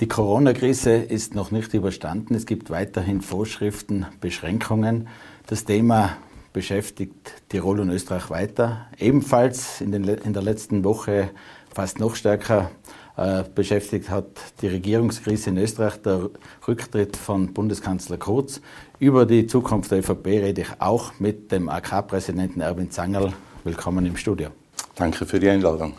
Die 0.00 0.08
Corona-Krise 0.08 0.90
ist 0.92 1.34
noch 1.34 1.50
nicht 1.50 1.72
überstanden. 1.72 2.34
Es 2.34 2.44
gibt 2.44 2.68
weiterhin 2.68 3.22
Vorschriften, 3.22 4.04
Beschränkungen. 4.20 5.08
Das 5.46 5.64
Thema 5.64 6.18
beschäftigt 6.52 7.14
Tirol 7.48 7.80
und 7.80 7.88
Österreich 7.88 8.28
weiter. 8.28 8.88
Ebenfalls 8.98 9.80
in, 9.80 9.92
den, 9.92 10.04
in 10.04 10.34
der 10.34 10.42
letzten 10.42 10.84
Woche 10.84 11.30
fast 11.74 11.98
noch 11.98 12.14
stärker 12.14 12.70
äh, 13.16 13.44
beschäftigt 13.54 14.10
hat 14.10 14.26
die 14.60 14.68
Regierungskrise 14.68 15.48
in 15.48 15.56
Österreich, 15.56 15.96
der 16.02 16.28
Rücktritt 16.68 17.16
von 17.16 17.54
Bundeskanzler 17.54 18.18
Kurz. 18.18 18.60
Über 18.98 19.24
die 19.24 19.46
Zukunft 19.46 19.92
der 19.92 20.00
ÖVP 20.00 20.26
rede 20.26 20.60
ich 20.60 20.78
auch 20.78 21.18
mit 21.20 21.52
dem 21.52 21.70
AK-Präsidenten 21.70 22.60
Erwin 22.60 22.90
Zangerl. 22.90 23.32
Willkommen 23.64 24.04
im 24.04 24.18
Studio. 24.18 24.50
Danke 24.94 25.24
für 25.24 25.40
die 25.40 25.48
Einladung. 25.48 25.94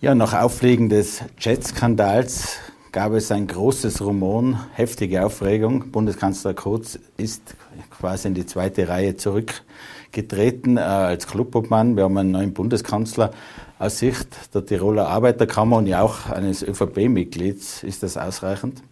Ja, 0.00 0.16
nach 0.16 0.34
Auffliegen 0.34 0.88
des 0.88 1.22
Jet-Skandals 1.38 2.58
gab 2.92 3.14
es 3.14 3.32
ein 3.32 3.46
großes 3.46 4.02
Rumon, 4.02 4.58
heftige 4.74 5.24
Aufregung. 5.24 5.90
Bundeskanzler 5.90 6.52
Kurz 6.52 6.98
ist 7.16 7.42
quasi 7.90 8.28
in 8.28 8.34
die 8.34 8.44
zweite 8.44 8.86
Reihe 8.86 9.16
zurückgetreten 9.16 10.76
äh, 10.76 10.80
als 10.80 11.26
Clubobmann. 11.26 11.96
Wir 11.96 12.04
haben 12.04 12.18
einen 12.18 12.32
neuen 12.32 12.52
Bundeskanzler. 12.52 13.30
Aus 13.78 13.98
Sicht 13.98 14.54
der 14.54 14.64
Tiroler 14.66 15.08
Arbeiterkammer 15.08 15.78
und 15.78 15.86
ja 15.86 16.02
auch 16.02 16.26
eines 16.26 16.62
ÖVP-Mitglieds, 16.62 17.82
ist 17.82 18.02
das 18.02 18.18
ausreichend? 18.18 18.82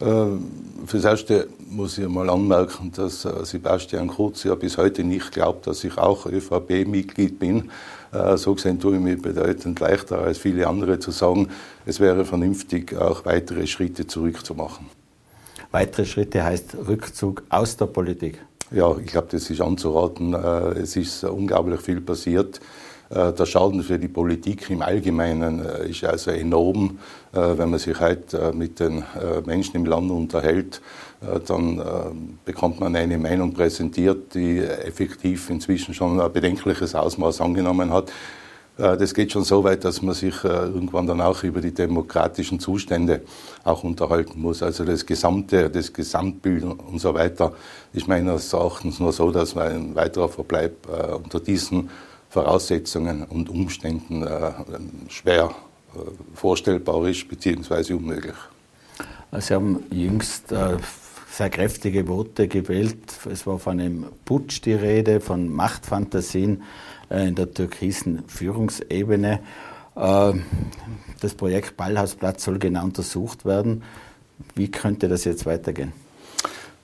Äh, 0.00 0.26
fürs 0.84 1.04
Erste 1.04 1.48
muss 1.70 1.96
ich 1.96 2.08
mal 2.08 2.28
anmerken, 2.28 2.92
dass 2.94 3.24
äh, 3.24 3.44
Sebastian 3.44 4.08
Kurz 4.08 4.42
ja 4.42 4.56
bis 4.56 4.76
heute 4.76 5.04
nicht 5.04 5.30
glaubt, 5.30 5.68
dass 5.68 5.84
ich 5.84 5.96
auch 5.96 6.26
ÖVP-Mitglied 6.26 7.38
bin. 7.38 7.70
Äh, 8.12 8.36
so 8.36 8.54
gesehen 8.54 8.80
tue 8.80 8.96
ich 8.96 9.02
mir 9.02 9.16
bedeutend 9.20 9.80
leichter 9.80 10.18
als 10.18 10.38
viele 10.38 10.66
andere 10.66 10.98
zu 10.98 11.10
sagen, 11.10 11.48
es 11.84 12.00
wäre 12.00 12.24
vernünftig, 12.24 12.96
auch 12.96 13.24
weitere 13.24 13.66
Schritte 13.66 14.06
zurückzumachen. 14.06 14.86
Weitere 15.72 16.04
Schritte 16.04 16.44
heißt 16.44 16.76
Rückzug 16.86 17.42
aus 17.48 17.76
der 17.76 17.86
Politik? 17.86 18.38
Ja, 18.70 18.96
ich 18.98 19.06
glaube, 19.06 19.28
das 19.30 19.48
ist 19.50 19.60
anzuraten. 19.60 20.34
Äh, 20.34 20.80
es 20.80 20.96
ist 20.96 21.24
unglaublich 21.24 21.80
viel 21.80 22.00
passiert. 22.00 22.60
Äh, 23.10 23.32
der 23.32 23.46
Schaden 23.46 23.82
für 23.82 23.98
die 23.98 24.08
Politik 24.08 24.70
im 24.70 24.82
Allgemeinen 24.82 25.60
ist 25.60 26.04
also 26.04 26.30
enorm. 26.30 26.98
Wenn 27.32 27.68
man 27.68 27.78
sich 27.78 28.00
heute 28.00 28.54
mit 28.54 28.80
den 28.80 29.04
Menschen 29.44 29.76
im 29.76 29.84
Land 29.84 30.10
unterhält, 30.10 30.80
dann 31.46 32.38
bekommt 32.44 32.78
man 32.78 32.94
eine 32.94 33.18
Meinung 33.18 33.54
präsentiert, 33.54 34.34
die 34.34 34.58
effektiv 34.58 35.48
inzwischen 35.50 35.94
schon 35.94 36.20
ein 36.20 36.32
bedenkliches 36.32 36.94
Ausmaß 36.94 37.40
angenommen 37.40 37.92
hat. 37.92 38.12
Äh, 38.78 38.96
das 38.96 39.14
geht 39.14 39.32
schon 39.32 39.44
so 39.44 39.64
weit, 39.64 39.84
dass 39.84 40.02
man 40.02 40.14
sich 40.14 40.44
äh, 40.44 40.48
irgendwann 40.48 41.06
dann 41.06 41.20
auch 41.20 41.42
über 41.42 41.60
die 41.60 41.72
demokratischen 41.72 42.60
Zustände 42.60 43.22
auch 43.64 43.84
unterhalten 43.84 44.40
muss. 44.40 44.62
Also 44.62 44.84
das 44.84 45.04
gesamte, 45.06 45.70
das 45.70 45.92
Gesamtbild 45.92 46.64
und 46.64 46.98
so 47.00 47.14
weiter 47.14 47.52
ist 47.92 48.08
meines 48.08 48.52
Erachtens 48.52 49.00
nur 49.00 49.12
so, 49.12 49.30
dass 49.30 49.56
ein 49.56 49.94
weiterer 49.94 50.28
Verbleib 50.28 50.86
äh, 50.88 51.14
unter 51.14 51.40
diesen 51.40 51.90
Voraussetzungen 52.28 53.22
und 53.22 53.48
Umständen 53.48 54.26
schwer 55.08 55.52
vorstellbar 56.34 57.06
ist, 57.06 57.26
beziehungsweise 57.28 57.96
unmöglich. 57.96 58.34
Sie 59.38 59.54
haben 59.54 59.84
jüngst 59.90 60.52
sehr 61.28 61.50
kräftige 61.50 62.08
Worte 62.08 62.48
gewählt. 62.48 63.18
Es 63.30 63.46
war 63.46 63.58
von 63.58 63.80
einem 63.80 64.06
Putsch 64.24 64.64
die 64.64 64.74
Rede, 64.74 65.20
von 65.20 65.48
Machtfantasien. 65.48 66.62
Äh, 67.08 67.28
in 67.28 67.34
der 67.34 67.52
türkisen 67.52 68.24
Führungsebene. 68.26 69.40
Äh, 69.94 70.32
das 71.20 71.34
Projekt 71.34 71.76
Ballhausplatz 71.76 72.44
soll 72.44 72.58
genau 72.58 72.84
untersucht 72.84 73.44
werden. 73.44 73.82
Wie 74.54 74.70
könnte 74.70 75.08
das 75.08 75.24
jetzt 75.24 75.46
weitergehen? 75.46 75.92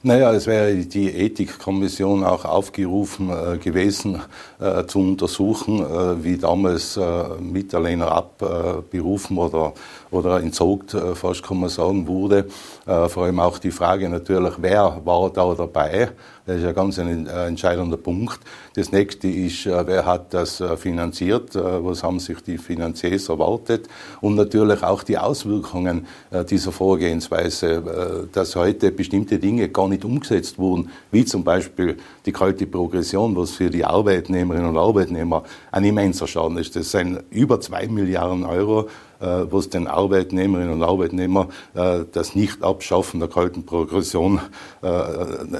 Naja, 0.04 0.32
es 0.32 0.48
wäre 0.48 0.74
die 0.74 1.14
Ethikkommission 1.14 2.24
auch 2.24 2.44
aufgerufen 2.44 3.30
äh, 3.30 3.58
gewesen, 3.58 4.20
äh, 4.58 4.84
zu 4.84 4.98
untersuchen, 4.98 5.78
äh, 5.78 6.24
wie 6.24 6.36
damals 6.38 6.96
äh, 6.96 7.24
Mitterlehner 7.40 8.10
abberufen 8.10 9.38
oder, 9.38 9.74
oder 10.10 10.40
entzogt, 10.40 10.96
fast 11.14 11.44
kann 11.44 11.60
man 11.60 11.68
sagen, 11.68 12.08
wurde. 12.08 12.46
vor 12.84 13.24
allem 13.24 13.38
auch 13.38 13.58
die 13.58 13.70
Frage 13.70 14.08
natürlich, 14.08 14.54
wer 14.58 15.00
war 15.04 15.30
da 15.30 15.54
dabei? 15.54 16.10
Das 16.44 16.56
ist 16.56 16.64
ja 16.64 16.72
ganz 16.72 16.98
ein 16.98 17.28
entscheidender 17.28 17.96
Punkt. 17.96 18.40
Das 18.74 18.90
nächste 18.90 19.28
ist, 19.28 19.64
äh, 19.64 19.86
wer 19.86 20.04
hat 20.04 20.34
das 20.34 20.60
äh, 20.60 20.76
finanziert, 20.76 21.54
äh, 21.54 21.84
was 21.84 22.02
haben 22.02 22.18
sich 22.18 22.40
die 22.40 22.58
Finanziers 22.58 23.28
erwartet 23.28 23.88
und 24.20 24.34
natürlich 24.34 24.82
auch 24.82 25.04
die 25.04 25.18
Auswirkungen 25.18 26.06
dieser 26.50 26.72
Vorgehensweise, 26.72 28.28
dass 28.32 28.56
heute 28.56 28.90
bestimmte 28.90 29.38
Dinge 29.38 29.68
gar 29.68 29.88
nicht 29.88 30.04
umgesetzt 30.04 30.58
wurden, 30.58 30.90
wie 31.10 31.24
zum 31.24 31.44
Beispiel 31.44 31.96
die 32.24 32.32
kalte 32.32 32.66
Progression, 32.66 33.36
was 33.36 33.52
für 33.52 33.70
die 33.70 33.84
Arbeitnehmerinnen 33.84 34.70
und 34.70 34.78
Arbeitnehmer 34.78 35.44
ein 35.70 35.84
immenser 35.84 36.26
Schaden 36.26 36.58
ist. 36.58 36.74
Das 36.76 36.90
sind 36.90 37.22
über 37.30 37.60
zwei 37.60 37.86
Milliarden 37.86 38.44
Euro, 38.44 38.88
was 39.22 39.68
den 39.68 39.86
Arbeitnehmerinnen 39.86 40.72
und 40.72 40.82
Arbeitnehmern 40.82 41.48
das 41.74 42.34
Nicht-Abschaffen 42.34 43.20
der 43.20 43.28
kalten 43.28 43.64
Progression 43.64 44.40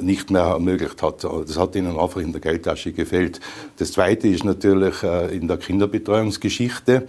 nicht 0.00 0.30
mehr 0.30 0.42
ermöglicht 0.42 1.02
hat. 1.02 1.24
Das 1.24 1.58
hat 1.58 1.76
ihnen 1.76 1.98
einfach 1.98 2.20
in 2.20 2.32
der 2.32 2.40
Geldtasche 2.40 2.92
gefällt. 2.92 3.40
Das 3.78 3.92
Zweite 3.92 4.28
ist 4.28 4.44
natürlich 4.44 5.02
äh, 5.02 5.34
in 5.34 5.48
der 5.48 5.56
Kinderbetreuungsgeschichte. 5.56 7.06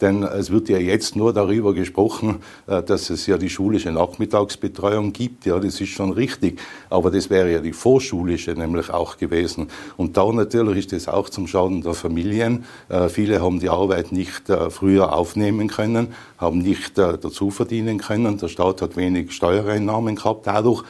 Denn 0.00 0.22
es 0.24 0.50
wird 0.50 0.68
ja 0.68 0.78
jetzt 0.78 1.14
nur 1.16 1.32
darüber 1.32 1.72
gesprochen, 1.72 2.36
äh, 2.66 2.82
dass 2.82 3.10
es 3.10 3.26
ja 3.26 3.38
die 3.38 3.50
schulische 3.50 3.92
Nachmittagsbetreuung 3.92 5.12
gibt. 5.12 5.46
Ja, 5.46 5.58
das 5.58 5.80
ist 5.80 5.90
schon 5.90 6.12
richtig. 6.12 6.60
Aber 6.90 7.10
das 7.10 7.30
wäre 7.30 7.52
ja 7.52 7.60
die 7.60 7.72
vorschulische 7.72 8.52
nämlich 8.52 8.90
auch 8.90 9.16
gewesen. 9.16 9.68
Und 9.96 10.16
da 10.16 10.30
natürlich 10.32 10.92
ist 10.92 11.06
das 11.06 11.08
auch 11.08 11.28
zum 11.28 11.46
Schaden 11.46 11.82
der 11.82 11.94
Familien. 11.94 12.64
Äh, 12.88 13.08
viele 13.08 13.40
haben 13.40 13.60
die 13.60 13.68
Arbeit 13.68 14.12
nicht 14.12 14.44
früher 14.70 15.12
aufnehmen 15.12 15.68
können, 15.68 16.14
haben 16.38 16.58
nicht 16.58 16.98
dazu 16.98 17.50
verdienen 17.50 17.98
können. 17.98 18.38
Der 18.38 18.48
Staat 18.48 18.82
hat 18.82 18.96
wenig 18.96 19.32
Steuereinnahmen 19.32 20.16
gehabt 20.16 20.46
dadurch. 20.46 20.82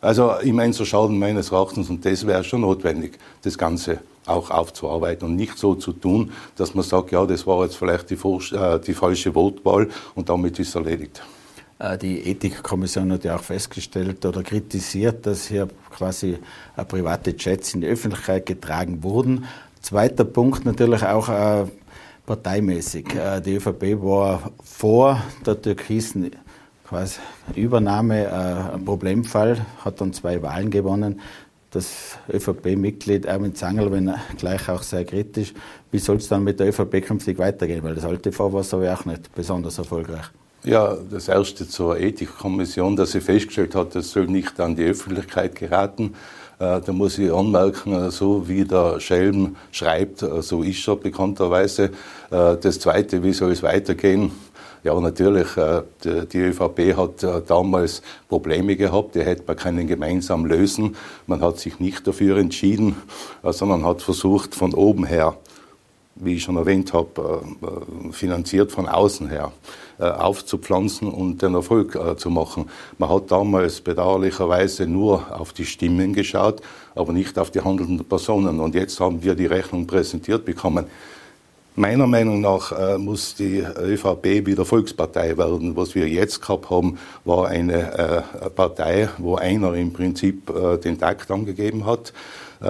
Also 0.00 0.32
immenser 0.42 0.84
Schaden 0.84 1.18
meines 1.18 1.52
Erachtens 1.52 1.88
und 1.88 2.04
das 2.04 2.26
wäre 2.26 2.42
schon 2.42 2.62
notwendig, 2.62 3.18
das 3.42 3.56
Ganze 3.56 4.00
auch 4.26 4.50
aufzuarbeiten 4.50 5.28
und 5.28 5.36
nicht 5.36 5.58
so 5.58 5.74
zu 5.74 5.92
tun, 5.92 6.32
dass 6.56 6.74
man 6.74 6.84
sagt, 6.84 7.12
ja, 7.12 7.24
das 7.26 7.46
war 7.46 7.62
jetzt 7.64 7.76
vielleicht 7.76 8.10
die, 8.10 8.14
äh, 8.14 8.78
die 8.80 8.94
falsche 8.94 9.34
Wortwahl 9.34 9.88
und 10.14 10.28
damit 10.28 10.58
ist 10.58 10.74
erledigt. 10.74 11.22
Äh, 11.82 11.98
die 11.98 12.20
Ethikkommission 12.30 13.12
hat 13.12 13.24
ja 13.24 13.36
auch 13.36 13.42
festgestellt 13.42 14.24
oder 14.24 14.42
kritisiert, 14.42 15.26
dass 15.26 15.46
hier 15.46 15.68
quasi 15.90 16.38
äh, 16.76 16.84
private 16.84 17.34
Jets 17.36 17.74
in 17.74 17.80
die 17.80 17.88
Öffentlichkeit 17.88 18.46
getragen 18.46 19.02
wurden. 19.02 19.46
Zweiter 19.80 20.24
Punkt 20.24 20.64
natürlich 20.64 21.04
auch 21.04 21.28
äh, 21.28 21.64
parteimäßig. 22.24 23.08
Die 23.44 23.56
ÖVP 23.56 24.00
war 24.00 24.52
vor 24.62 25.20
der 25.44 25.60
türkisen 25.60 26.30
Übernahme 27.56 28.70
ein 28.74 28.84
Problemfall, 28.84 29.66
hat 29.84 30.00
dann 30.00 30.12
zwei 30.12 30.40
Wahlen 30.40 30.70
gewonnen. 30.70 31.20
Das 31.72 32.18
ÖVP-Mitglied 32.30 33.24
Erwin 33.24 33.54
Zangel, 33.54 33.90
wenn 33.90 34.08
er 34.08 34.20
gleich 34.36 34.68
auch 34.68 34.82
sehr 34.82 35.06
kritisch, 35.06 35.54
wie 35.90 35.98
soll 35.98 36.16
es 36.16 36.28
dann 36.28 36.44
mit 36.44 36.60
der 36.60 36.68
ÖVP 36.68 37.02
künftig 37.02 37.38
weitergehen? 37.38 37.82
Weil 37.82 37.94
das 37.94 38.04
alte 38.04 38.30
Vorwasser 38.30 38.82
war 38.82 38.92
auch 38.92 39.06
nicht 39.06 39.34
besonders 39.34 39.78
erfolgreich. 39.78 40.26
Ja, 40.64 40.94
das 41.10 41.28
erste 41.28 41.66
zur 41.66 41.98
Ethikkommission, 41.98 42.94
dass 42.94 43.12
sie 43.12 43.22
festgestellt 43.22 43.74
hat, 43.74 43.94
das 43.94 44.10
soll 44.10 44.26
nicht 44.26 44.60
an 44.60 44.76
die 44.76 44.84
Öffentlichkeit 44.84 45.54
geraten. 45.54 46.14
Äh, 46.58 46.80
da 46.80 46.92
muss 46.92 47.18
ich 47.18 47.32
anmerken, 47.32 47.92
äh, 47.94 48.10
so 48.10 48.48
wie 48.48 48.64
der 48.64 49.00
Schelm 49.00 49.56
schreibt, 49.72 50.22
äh, 50.22 50.42
so 50.42 50.62
ist 50.62 50.86
er 50.86 50.96
bekannterweise. 50.96 51.90
Das 52.30 52.78
zweite, 52.80 53.22
wie 53.22 53.34
soll 53.34 53.52
es 53.52 53.62
weitergehen? 53.62 54.30
Ja, 54.84 54.98
natürlich, 54.98 55.48
die 56.04 56.38
ÖVP 56.38 56.96
hat 56.96 57.24
damals 57.48 58.02
Probleme 58.28 58.74
gehabt, 58.76 59.14
die 59.14 59.22
hätte 59.22 59.44
man 59.46 59.56
können 59.56 59.86
gemeinsam 59.86 60.44
lösen. 60.44 60.96
Man 61.28 61.40
hat 61.40 61.60
sich 61.60 61.78
nicht 61.78 62.06
dafür 62.06 62.38
entschieden, 62.38 62.96
sondern 63.44 63.84
hat 63.84 64.02
versucht, 64.02 64.54
von 64.56 64.74
oben 64.74 65.04
her 65.04 65.36
wie 66.14 66.34
ich 66.34 66.42
schon 66.42 66.56
erwähnt 66.56 66.92
habe, 66.92 67.42
finanziert 68.12 68.70
von 68.70 68.86
außen 68.86 69.30
her. 69.30 69.50
Äh, 69.98 70.06
aufzupflanzen 70.06 71.08
und 71.08 71.42
den 71.42 71.54
Erfolg 71.54 71.94
äh, 71.94 72.16
zu 72.16 72.28
machen. 72.28 72.70
Man 72.98 73.08
hat 73.08 73.30
damals 73.30 73.82
bedauerlicherweise 73.82 74.86
nur 74.86 75.38
auf 75.38 75.52
die 75.52 75.66
Stimmen 75.66 76.12
geschaut, 76.12 76.60
aber 76.94 77.12
nicht 77.12 77.38
auf 77.38 77.50
die 77.50 77.60
handelnden 77.60 78.04
Personen. 78.04 78.58
Und 78.58 78.74
jetzt 78.74 78.98
haben 78.98 79.22
wir 79.22 79.34
die 79.34 79.46
Rechnung 79.46 79.86
präsentiert 79.86 80.44
bekommen. 80.44 80.86
Meiner 81.74 82.06
Meinung 82.06 82.42
nach 82.42 82.70
äh, 82.72 82.98
muss 82.98 83.34
die 83.34 83.60
ÖVP 83.60 84.44
wieder 84.44 84.66
Volkspartei 84.66 85.38
werden. 85.38 85.74
Was 85.74 85.94
wir 85.94 86.06
jetzt 86.06 86.42
gehabt 86.42 86.68
haben, 86.68 86.98
war 87.24 87.48
eine 87.48 88.24
äh, 88.44 88.50
Partei, 88.50 89.08
wo 89.16 89.36
einer 89.36 89.72
im 89.72 89.90
Prinzip 89.90 90.50
äh, 90.50 90.76
den 90.76 90.98
Takt 90.98 91.30
angegeben 91.30 91.86
hat. 91.86 92.12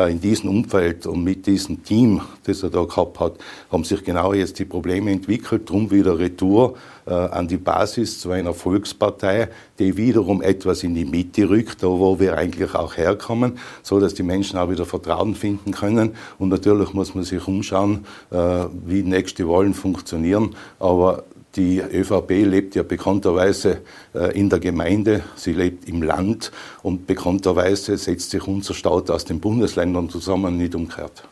In 0.08 0.22
diesem 0.22 0.48
Umfeld 0.48 1.06
und 1.06 1.22
mit 1.22 1.44
diesem 1.44 1.84
Team, 1.84 2.22
das 2.44 2.62
er 2.62 2.70
da 2.70 2.82
gehabt 2.82 3.20
hat, 3.20 3.34
haben 3.70 3.84
sich 3.84 4.02
genau 4.02 4.32
jetzt 4.32 4.58
die 4.58 4.64
Probleme 4.64 5.10
entwickelt. 5.10 5.68
Drum 5.68 5.90
wieder 5.90 6.18
Retour 6.18 6.78
an 7.04 7.46
die 7.46 7.58
Basis 7.58 8.18
zu 8.18 8.30
einer 8.30 8.54
Volkspartei, 8.54 9.50
die 9.78 9.96
wiederum 9.98 10.40
etwas 10.40 10.82
in 10.82 10.94
die 10.94 11.04
Mitte 11.04 11.50
rückt, 11.50 11.82
da 11.82 11.88
wo 11.88 12.18
wir 12.18 12.38
eigentlich 12.38 12.74
auch 12.74 12.96
herkommen, 12.96 13.58
so 13.82 14.00
dass 14.00 14.14
die 14.14 14.22
Menschen 14.22 14.58
auch 14.58 14.70
wieder 14.70 14.86
Vertrauen 14.86 15.34
finden 15.34 15.72
können. 15.72 16.12
Und 16.38 16.48
natürlich 16.48 16.94
muss 16.94 17.14
man 17.14 17.24
sich 17.24 17.46
umschauen, 17.46 18.06
äh, 18.30 18.64
wie 18.92 19.02
nächste 19.02 19.48
Wahlen 19.48 19.74
funktionieren. 19.74 20.54
Aber 20.78 21.24
die 21.56 21.80
ÖVP 21.80 22.30
lebt 22.46 22.74
ja 22.74 22.82
bekannterweise 22.82 23.82
äh, 24.14 24.38
in 24.38 24.48
der 24.48 24.58
Gemeinde, 24.58 25.22
sie 25.36 25.52
lebt 25.52 25.88
im 25.88 26.02
Land 26.02 26.50
und 26.82 27.06
bekannterweise 27.06 27.98
setzt 27.98 28.30
sich 28.30 28.46
unser 28.46 28.74
Staat 28.74 29.10
aus 29.10 29.24
den 29.24 29.40
Bundesländern 29.40 30.08
zusammen, 30.08 30.56
nicht 30.56 30.74
umgekehrt. 30.74 31.24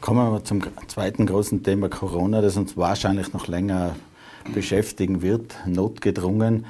Kommen 0.00 0.30
wir 0.30 0.44
zum 0.44 0.62
zweiten 0.86 1.26
großen 1.26 1.62
Thema 1.64 1.88
Corona, 1.88 2.40
das 2.42 2.56
uns 2.56 2.76
wahrscheinlich 2.76 3.32
noch 3.32 3.48
länger 3.48 3.96
beschäftigen 4.54 5.20
wird, 5.22 5.56
notgedrungen. 5.66 6.66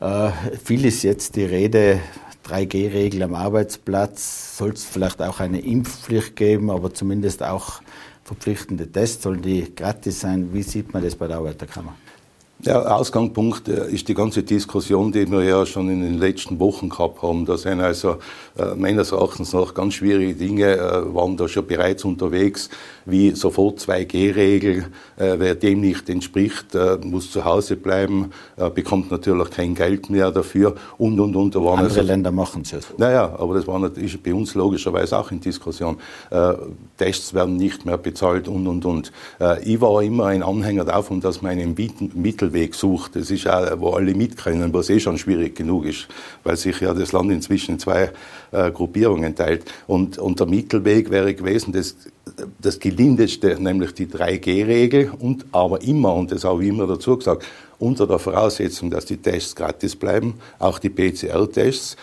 Äh, 0.00 0.30
viel 0.62 0.84
ist 0.84 1.02
jetzt 1.02 1.36
die 1.36 1.44
Rede, 1.44 2.00
3G-Regel 2.46 3.22
am 3.22 3.34
Arbeitsplatz, 3.34 4.58
soll 4.58 4.72
es 4.72 4.84
vielleicht 4.84 5.22
auch 5.22 5.40
eine 5.40 5.60
Impfpflicht 5.60 6.36
geben, 6.36 6.70
aber 6.70 6.92
zumindest 6.92 7.42
auch 7.42 7.80
verpflichtende 8.24 8.90
Tests, 8.90 9.22
sollen 9.22 9.42
die 9.42 9.74
gratis 9.74 10.20
sein? 10.20 10.52
Wie 10.52 10.62
sieht 10.62 10.92
man 10.92 11.02
das 11.02 11.14
bei 11.14 11.28
der 11.28 11.36
Arbeiterkammer? 11.36 11.94
Der 12.66 12.96
Ausgangspunkt 12.96 13.68
äh, 13.68 13.90
ist 13.90 14.08
die 14.08 14.14
ganze 14.14 14.42
Diskussion, 14.42 15.12
die 15.12 15.30
wir 15.30 15.42
ja 15.42 15.66
schon 15.66 15.90
in 15.90 16.00
den 16.00 16.18
letzten 16.18 16.58
Wochen 16.60 16.88
gehabt 16.88 17.22
haben. 17.22 17.44
Da 17.44 17.58
sind 17.58 17.80
also 17.80 18.16
äh, 18.56 18.74
meines 18.74 19.12
Erachtens 19.12 19.52
noch 19.52 19.74
ganz 19.74 19.94
schwierige 19.94 20.34
Dinge, 20.34 20.76
äh, 20.76 21.14
waren 21.14 21.36
da 21.36 21.46
schon 21.46 21.66
bereits 21.66 22.04
unterwegs, 22.04 22.70
wie 23.04 23.32
sofort 23.32 23.80
2G-Regel. 23.80 24.86
Äh, 25.16 25.34
wer 25.38 25.54
dem 25.54 25.80
nicht 25.80 26.08
entspricht, 26.08 26.74
äh, 26.74 26.96
muss 27.02 27.30
zu 27.30 27.44
Hause 27.44 27.76
bleiben, 27.76 28.30
äh, 28.56 28.70
bekommt 28.70 29.10
natürlich 29.10 29.50
kein 29.50 29.74
Geld 29.74 30.08
mehr 30.08 30.30
dafür 30.30 30.74
und, 30.96 31.20
und, 31.20 31.36
und. 31.36 31.54
Da 31.54 31.60
waren 31.60 31.80
Andere 31.80 31.98
also, 31.98 32.00
Länder 32.00 32.30
machen 32.30 32.62
es 32.62 32.70
ja 32.70 32.80
so. 32.80 32.94
Naja, 32.96 33.34
aber 33.38 33.54
das 33.54 33.66
war 33.66 33.78
natürlich 33.78 34.22
bei 34.22 34.32
uns 34.32 34.54
logischerweise 34.54 35.18
auch 35.18 35.30
in 35.30 35.40
Diskussion. 35.40 35.98
Tests 36.96 37.34
werden 37.34 37.56
nicht 37.56 37.84
mehr 37.84 37.98
bezahlt 37.98 38.48
und, 38.48 38.66
und, 38.66 38.84
und. 38.84 39.12
ich 39.64 39.80
war 39.80 40.02
immer 40.02 40.26
ein 40.26 40.42
Anhänger 40.42 40.84
davon, 40.84 41.20
dass 41.20 41.42
man 41.42 41.52
einen 41.52 41.74
Mittelweg 42.54 42.74
sucht. 42.74 43.16
Das 43.16 43.30
ist 43.30 43.46
auch, 43.46 43.80
wo 43.80 43.90
alle 43.90 44.14
mitkennen, 44.14 44.72
was 44.72 44.88
eh 44.90 45.00
schon 45.00 45.18
schwierig 45.18 45.56
genug 45.56 45.84
ist, 45.84 46.06
weil 46.42 46.56
sich 46.56 46.80
ja 46.80 46.94
das 46.94 47.12
Land 47.12 47.30
inzwischen 47.30 47.72
in 47.72 47.78
zwei 47.78 48.10
Gruppierungen 48.72 49.34
teilt. 49.34 49.64
Und, 49.86 50.18
und 50.18 50.40
der 50.40 50.46
Mittelweg 50.46 51.10
wäre 51.10 51.34
gewesen, 51.34 51.72
das, 51.72 51.96
das 52.60 52.78
gelindeste, 52.78 53.60
nämlich 53.60 53.92
die 53.94 54.06
3G-Regel 54.06 55.12
und 55.18 55.46
aber 55.52 55.82
immer, 55.82 56.14
und 56.14 56.30
das 56.30 56.44
habe 56.44 56.62
ich 56.62 56.70
immer 56.70 56.86
dazu 56.86 57.16
gesagt, 57.16 57.44
unter 57.78 58.06
der 58.06 58.18
Voraussetzung, 58.18 58.90
dass 58.90 59.04
die 59.04 59.16
Tests 59.16 59.54
gratis 59.54 59.96
bleiben, 59.96 60.34
auch 60.58 60.78
die 60.78 60.90
PCR-Tests, 60.90 61.96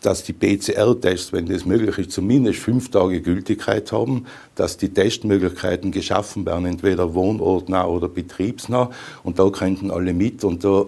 dass 0.00 0.24
die 0.24 0.32
PCR-Tests, 0.32 1.32
wenn 1.32 1.46
das 1.46 1.64
möglich 1.64 1.98
ist, 1.98 2.12
zumindest 2.12 2.60
fünf 2.60 2.90
Tage 2.90 3.20
Gültigkeit 3.20 3.92
haben, 3.92 4.26
dass 4.54 4.76
die 4.76 4.88
Testmöglichkeiten 4.88 5.92
geschaffen 5.92 6.46
werden, 6.46 6.66
entweder 6.66 7.14
wohnortnah 7.14 7.86
oder 7.86 8.08
betriebsnah, 8.08 8.90
und 9.22 9.38
da 9.38 9.50
könnten 9.50 9.90
alle 9.90 10.14
mit, 10.14 10.44
und 10.44 10.64
da 10.64 10.84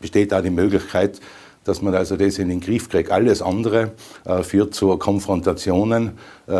besteht 0.00 0.32
auch 0.32 0.42
die 0.42 0.50
Möglichkeit, 0.50 1.20
dass 1.64 1.82
man 1.82 1.94
also 1.94 2.16
das 2.16 2.38
in 2.38 2.48
den 2.48 2.60
Griff 2.60 2.88
kriegt. 2.88 3.10
Alles 3.10 3.42
andere 3.42 3.92
äh, 4.24 4.42
führt 4.42 4.74
zu 4.74 4.96
Konfrontationen, 4.96 6.12
äh, 6.46 6.52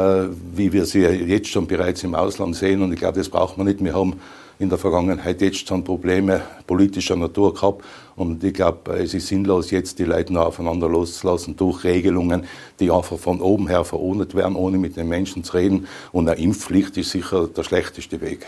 wie 0.55 0.73
wir 0.73 0.85
sie 0.85 1.01
jetzt 1.01 1.49
schon 1.49 1.67
bereits 1.67 2.05
im 2.05 2.15
Ausland 2.15 2.57
sehen. 2.57 2.83
Und 2.83 2.93
ich 2.93 2.99
glaube, 2.99 3.19
das 3.19 3.29
braucht 3.29 3.59
man 3.59 3.67
nicht. 3.67 3.83
Wir 3.83 3.95
haben 3.95 4.21
in 4.59 4.69
der 4.69 4.79
Vergangenheit 4.79 5.41
jetzt 5.41 5.67
schon 5.67 5.83
Probleme 5.83 6.43
politischer 6.67 7.17
Natur 7.17 7.53
gehabt. 7.53 7.85
Und 8.15 8.45
ich 8.45 8.55
glaube, 8.55 8.93
es 8.93 9.13
ist 9.13 9.27
sinnlos, 9.27 9.71
jetzt 9.71 9.99
die 9.99 10.05
Leute 10.05 10.33
noch 10.33 10.47
aufeinander 10.47 10.89
loszulassen 10.89 11.57
durch 11.57 11.83
Regelungen, 11.83 12.45
die 12.79 12.91
einfach 12.91 13.19
von 13.19 13.41
oben 13.41 13.67
her 13.67 13.85
verordnet 13.85 14.35
werden, 14.35 14.55
ohne 14.55 14.79
mit 14.79 14.97
den 14.97 15.09
Menschen 15.09 15.43
zu 15.43 15.55
reden. 15.55 15.89
Und 16.13 16.29
eine 16.29 16.41
Impfpflicht 16.41 16.97
ist 16.97 17.11
sicher 17.11 17.49
der 17.49 17.65
schlechteste 17.65 18.21
Weg. 18.21 18.47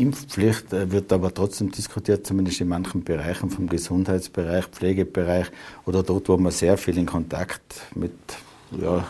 Impfpflicht 0.00 0.72
äh, 0.72 0.90
wird 0.90 1.12
aber 1.12 1.32
trotzdem 1.32 1.70
diskutiert, 1.70 2.26
zumindest 2.26 2.60
in 2.60 2.68
manchen 2.68 3.04
Bereichen 3.04 3.50
vom 3.50 3.68
Gesundheitsbereich, 3.68 4.66
Pflegebereich 4.66 5.46
oder 5.86 6.02
dort, 6.02 6.28
wo 6.28 6.36
man 6.36 6.52
sehr 6.52 6.76
viel 6.78 6.98
in 6.98 7.06
Kontakt 7.06 7.82
mit 7.94 8.12
ja, 8.80 9.06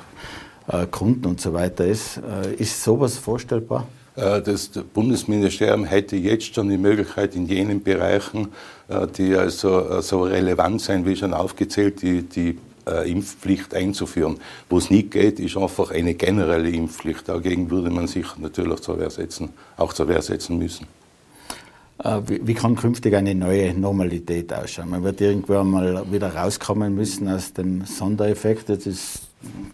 äh, 0.69 0.87
Kunden 0.87 1.27
und 1.27 1.41
so 1.41 1.53
weiter 1.53 1.87
ist. 1.87 2.19
Äh, 2.19 2.55
ist 2.55 2.83
sowas 2.83 3.19
vorstellbar? 3.19 3.87
Das 4.17 4.69
Bundesministerium 4.93 5.85
hätte 5.85 6.17
jetzt 6.17 6.55
schon 6.55 6.69
die 6.69 6.77
Möglichkeit, 6.77 7.37
in 7.37 7.47
jenen 7.47 7.83
Bereichen, 7.83 8.49
die 9.17 9.35
also 9.35 10.03
so 10.03 10.25
relevant 10.25 10.83
sind, 10.83 11.07
wie 11.07 11.17
schon 11.17 11.33
aufgezählt, 11.33 12.03
die, 12.03 12.23
die 12.23 12.59
äh, 12.87 13.11
Impfpflicht 13.11 13.75
einzuführen. 13.75 14.39
Wo 14.69 14.79
es 14.79 14.91
nicht 14.91 15.11
geht, 15.11 15.41
ist 15.41 15.57
einfach 15.57 15.91
eine 15.91 16.15
generelle 16.15 16.71
Impfpflicht. 16.71 17.29
Dagegen 17.29 17.71
würde 17.71 17.91
man 17.91 18.07
sich 18.07 18.27
natürlich 18.39 18.81
zur 18.81 18.99
Wehr 18.99 19.11
setzen, 19.11 19.51
auch 19.77 19.93
zur 19.93 20.09
Wehr 20.09 20.23
setzen 20.23 20.59
müssen. 20.59 20.87
Äh, 22.03 22.21
wie, 22.27 22.55
kann 22.55 22.77
künftig 22.77 23.15
eine 23.15 23.35
neue 23.35 23.75
Normalität 23.75 24.53
ausschauen? 24.53 24.91
Man 24.91 25.03
wird 25.05 25.21
irgendwann 25.21 25.71
mal 25.71 26.11
wieder 26.11 26.35
rauskommen 26.35 26.95
müssen 26.95 27.29
aus 27.29 27.53
dem 27.53 27.85
Sondereffekt. 27.85 28.69
Das 28.71 28.87
ist 28.87 29.23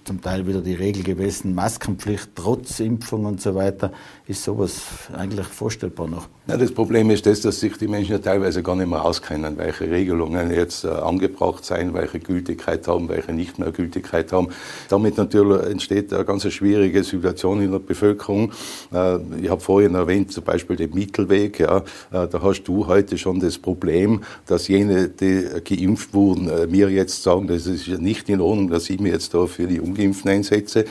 zum 0.04 0.20
Teil 0.20 0.46
wieder 0.46 0.60
die 0.60 0.74
Regel 0.74 1.02
gewesen, 1.02 1.54
Maskenpflicht 1.54 2.30
trotz 2.34 2.80
Impfung 2.80 3.24
und 3.24 3.40
so 3.40 3.54
weiter. 3.54 3.92
Ist 4.26 4.44
sowas 4.44 4.82
eigentlich 5.12 5.46
vorstellbar 5.46 6.08
noch? 6.08 6.28
Ja, 6.48 6.56
das 6.56 6.70
Problem 6.70 7.10
ist 7.10 7.26
das, 7.26 7.40
dass 7.40 7.58
sich 7.58 7.76
die 7.76 7.88
Menschen 7.88 8.12
ja 8.12 8.18
teilweise 8.18 8.62
gar 8.62 8.76
nicht 8.76 8.88
mehr 8.88 9.04
auskennen, 9.04 9.58
welche 9.58 9.90
Regelungen 9.90 10.52
jetzt 10.52 10.84
äh, 10.84 10.88
angebracht 10.88 11.64
sein, 11.64 11.92
welche 11.92 12.20
Gültigkeit 12.20 12.86
haben, 12.86 13.08
welche 13.08 13.32
nicht 13.32 13.58
mehr 13.58 13.72
Gültigkeit 13.72 14.30
haben. 14.30 14.50
Damit 14.88 15.16
natürlich 15.16 15.66
entsteht 15.66 16.12
eine 16.12 16.24
ganz 16.24 16.48
schwierige 16.52 17.02
Situation 17.02 17.60
in 17.62 17.72
der 17.72 17.80
Bevölkerung. 17.80 18.52
Äh, 18.94 19.18
ich 19.42 19.50
habe 19.50 19.60
vorhin 19.60 19.96
erwähnt, 19.96 20.30
zum 20.30 20.44
Beispiel 20.44 20.76
den 20.76 20.94
Mittelweg. 20.94 21.58
Ja, 21.58 21.78
äh, 21.78 22.28
da 22.28 22.40
hast 22.40 22.62
du 22.62 22.86
heute 22.86 23.18
schon 23.18 23.40
das 23.40 23.58
Problem, 23.58 24.22
dass 24.46 24.68
jene, 24.68 25.08
die 25.08 25.48
geimpft 25.64 26.14
wurden, 26.14 26.48
äh, 26.48 26.68
mir 26.68 26.88
jetzt 26.90 27.24
sagen, 27.24 27.48
das 27.48 27.66
ist 27.66 27.88
nicht 27.88 28.28
in 28.28 28.40
Ordnung, 28.40 28.70
dass 28.70 28.88
ich 28.88 29.00
mir 29.00 29.10
jetzt 29.10 29.34
da 29.34 29.46
für 29.46 29.66
die 29.66 29.80
Ungeimpften 29.80 30.30
einsetze 30.30 30.84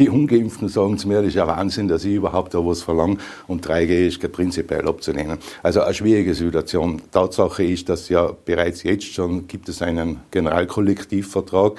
Die 0.00 0.08
Ungeimpften 0.08 0.68
sagen 0.68 0.96
zu 0.96 1.08
mir, 1.08 1.16
das 1.16 1.26
ist 1.26 1.34
ja 1.34 1.46
Wahnsinn, 1.46 1.86
dass 1.86 2.06
ich 2.06 2.14
überhaupt 2.14 2.54
da 2.54 2.64
was 2.64 2.80
verlange 2.80 3.18
und 3.46 3.66
3G 3.66 4.06
ist 4.06 4.32
prinzipiell 4.32 4.88
abzulehnen. 4.88 5.36
Also 5.62 5.82
eine 5.82 5.92
schwierige 5.92 6.32
Situation. 6.32 7.02
Tatsache 7.12 7.64
ist, 7.64 7.90
dass 7.90 8.08
ja 8.08 8.32
bereits 8.46 8.82
jetzt 8.82 9.12
schon 9.12 9.46
gibt 9.46 9.68
es 9.68 9.82
einen 9.82 10.20
Generalkollektivvertrag, 10.30 11.78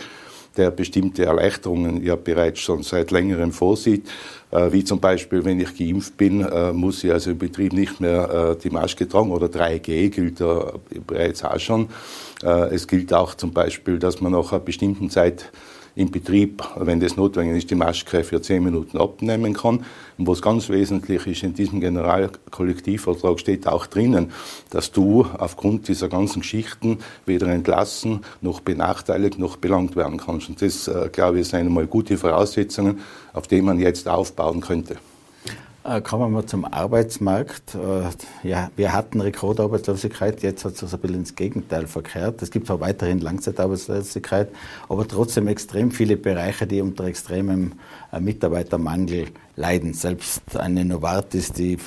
der 0.56 0.70
bestimmte 0.70 1.26
Erleichterungen 1.26 2.04
ja 2.04 2.16
bereits 2.16 2.60
schon 2.60 2.84
seit 2.84 3.10
längerem 3.10 3.52
vorsieht. 3.52 4.08
Äh, 4.52 4.72
wie 4.72 4.84
zum 4.84 5.00
Beispiel, 5.00 5.44
wenn 5.44 5.60
ich 5.60 5.76
geimpft 5.76 6.16
bin, 6.16 6.42
äh, 6.42 6.74
muss 6.74 7.04
ich 7.04 7.12
also 7.12 7.32
im 7.32 7.40
Betrieb 7.40 7.74
nicht 7.74 8.02
mehr 8.02 8.52
äh, 8.52 8.62
die 8.62 8.70
Maske 8.70 9.08
tragen 9.08 9.32
oder 9.32 9.48
3G 9.48 10.10
gilt 10.10 10.42
da 10.42 10.74
bereits 11.08 11.44
auch 11.44 11.60
schon. 11.60 11.88
Es 12.44 12.88
gilt 12.88 13.14
auch 13.14 13.36
zum 13.36 13.52
Beispiel, 13.52 14.00
dass 14.00 14.20
man 14.20 14.32
nach 14.32 14.52
einer 14.52 14.62
bestimmten 14.62 15.12
Zeit 15.12 15.52
im 15.96 16.12
Betrieb, 16.12 16.64
wenn 16.78 17.00
das 17.00 17.18
notwendig 17.18 17.58
ist, 17.58 17.70
die 17.72 17.76
Maske 17.76 18.24
für 18.24 18.42
zehn 18.42 18.64
Minuten 18.64 18.98
abnehmen 18.98 19.54
kann. 19.54 19.86
Und 20.18 20.28
was 20.28 20.42
ganz 20.42 20.70
wesentlich 20.70 21.28
ist, 21.28 21.44
in 21.44 21.54
diesem 21.54 21.82
Generalkollektivvertrag 21.82 23.40
steht 23.40 23.68
auch 23.68 23.88
drinnen, 23.88 24.32
dass 24.70 24.92
du 24.92 25.26
aufgrund 25.38 25.88
dieser 25.88 26.08
ganzen 26.08 26.42
Geschichten 26.42 27.00
weder 27.26 27.48
entlassen 27.48 28.22
noch 28.42 28.62
benachteiligt 28.62 29.38
noch 29.40 29.58
belangt 29.58 29.96
werden 29.96 30.18
kannst. 30.18 30.50
Und 30.50 30.62
das, 30.62 30.90
glaube 31.12 31.42
ich, 31.42 31.48
sind 31.48 31.60
einmal 31.60 31.88
gute 31.88 32.18
Voraussetzungen, 32.18 33.00
auf 33.34 33.48
denen 33.48 33.66
man 33.66 33.80
jetzt 33.80 34.08
aufbauen 34.08 34.62
könnte. 34.62 34.98
Äh, 35.84 36.02
kommen 36.02 36.24
wir 36.24 36.30
mal 36.30 36.46
zum 36.46 36.66
Arbeitsmarkt. 36.66 37.74
Äh, 37.74 38.48
ja, 38.48 38.70
wir 38.76 38.94
hatten 38.94 39.20
Rekordarbeitslosigkeit, 39.20 40.44
jetzt 40.44 40.64
hat 40.64 40.74
es 40.82 40.94
ein 40.94 41.00
bisschen 41.00 41.18
ins 41.18 41.36
Gegenteil 41.36 41.88
verkehrt. 41.88 42.42
Es 42.44 42.52
gibt 42.52 42.68
zwar 42.68 42.80
weiterhin 42.82 43.20
Langzeitarbeitslosigkeit, 43.20 44.50
aber 44.90 45.08
trotzdem 45.08 45.48
extrem 45.48 45.90
viele 45.90 46.18
Bereiche, 46.18 46.68
die 46.68 46.82
unter 46.82 47.06
extremem 47.06 47.74
äh, 48.12 48.20
Mitarbeitermangel 48.20 49.30
leiden. 49.56 49.96
Selbst 49.96 50.56
eine 50.56 50.86
Novartis, 50.86 51.52
die 51.52 51.80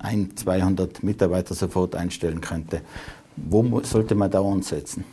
ein, 0.00 0.36
200 0.36 1.02
Mitarbeiter 1.02 1.54
sofort 1.54 1.96
einstellen 1.96 2.42
könnte. 2.42 2.82
Wo 3.36 3.80
sollte 3.82 4.14
man 4.14 4.30
da 4.30 4.42
ansetzen? 4.42 5.04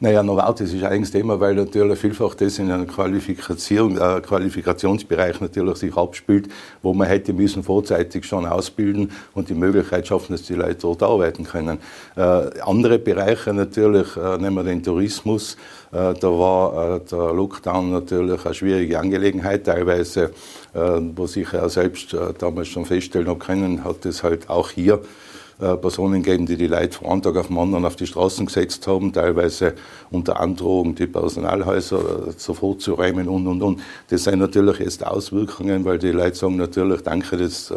Naja, 0.00 0.24
Novartis 0.24 0.74
ist 0.74 0.82
ein 0.82 0.90
eigenes 0.90 1.12
Thema, 1.12 1.38
weil 1.38 1.54
natürlich 1.54 2.00
vielfach 2.00 2.34
das 2.34 2.58
in 2.58 2.68
einem 2.68 2.88
Qualifikation, 2.88 3.96
äh, 3.96 4.20
Qualifikationsbereich 4.20 5.40
natürlich 5.40 5.76
sich 5.76 5.96
abspielt, 5.96 6.48
wo 6.82 6.92
man 6.92 7.06
hätte 7.06 7.32
müssen 7.32 7.62
vorzeitig 7.62 8.24
schon 8.24 8.44
ausbilden 8.44 9.12
und 9.34 9.50
die 9.50 9.54
Möglichkeit 9.54 10.08
schaffen, 10.08 10.32
dass 10.32 10.42
die 10.42 10.54
Leute 10.54 10.78
dort 10.80 11.04
arbeiten 11.04 11.44
können. 11.44 11.78
Äh, 12.16 12.20
andere 12.20 12.98
Bereiche 12.98 13.54
natürlich, 13.54 14.16
äh, 14.16 14.36
nehmen 14.36 14.56
wir 14.56 14.64
den 14.64 14.82
Tourismus, 14.82 15.56
äh, 15.92 16.12
da 16.12 16.28
war 16.28 16.96
äh, 16.96 17.00
der 17.08 17.32
Lockdown 17.32 17.92
natürlich 17.92 18.44
eine 18.44 18.54
schwierige 18.54 18.98
Angelegenheit, 18.98 19.64
teilweise, 19.64 20.32
äh, 20.74 21.00
was 21.14 21.36
ich 21.36 21.52
ja 21.52 21.68
selbst 21.68 22.16
damals 22.38 22.66
schon 22.66 22.84
feststellen 22.84 23.38
können, 23.38 23.84
hat 23.84 24.04
es 24.06 24.24
halt 24.24 24.50
auch 24.50 24.70
hier 24.70 24.94
äh, 24.94 25.33
Personen 25.58 26.22
geben, 26.22 26.46
die 26.46 26.56
die 26.56 26.66
Leute 26.66 26.98
von 26.98 27.08
einem 27.08 27.22
Tag 27.22 27.36
auf 27.36 27.48
den 27.48 27.58
anderen 27.58 27.84
auf 27.84 27.96
die 27.96 28.06
Straßen 28.06 28.46
gesetzt 28.46 28.86
haben, 28.86 29.12
teilweise 29.12 29.74
unter 30.10 30.40
Androhung 30.40 30.94
die 30.94 31.06
Personalhäuser 31.06 32.28
äh, 32.28 32.32
sofort 32.36 32.80
zu 32.80 32.94
räumen 32.94 33.28
und, 33.28 33.46
und, 33.46 33.62
und. 33.62 33.80
Das 34.08 34.24
sind 34.24 34.40
natürlich 34.40 34.78
jetzt 34.80 35.06
Auswirkungen, 35.06 35.84
weil 35.84 35.98
die 35.98 36.10
Leute 36.10 36.36
sagen 36.36 36.56
natürlich, 36.56 37.02
danke, 37.02 37.36
das 37.36 37.70
äh, 37.70 37.76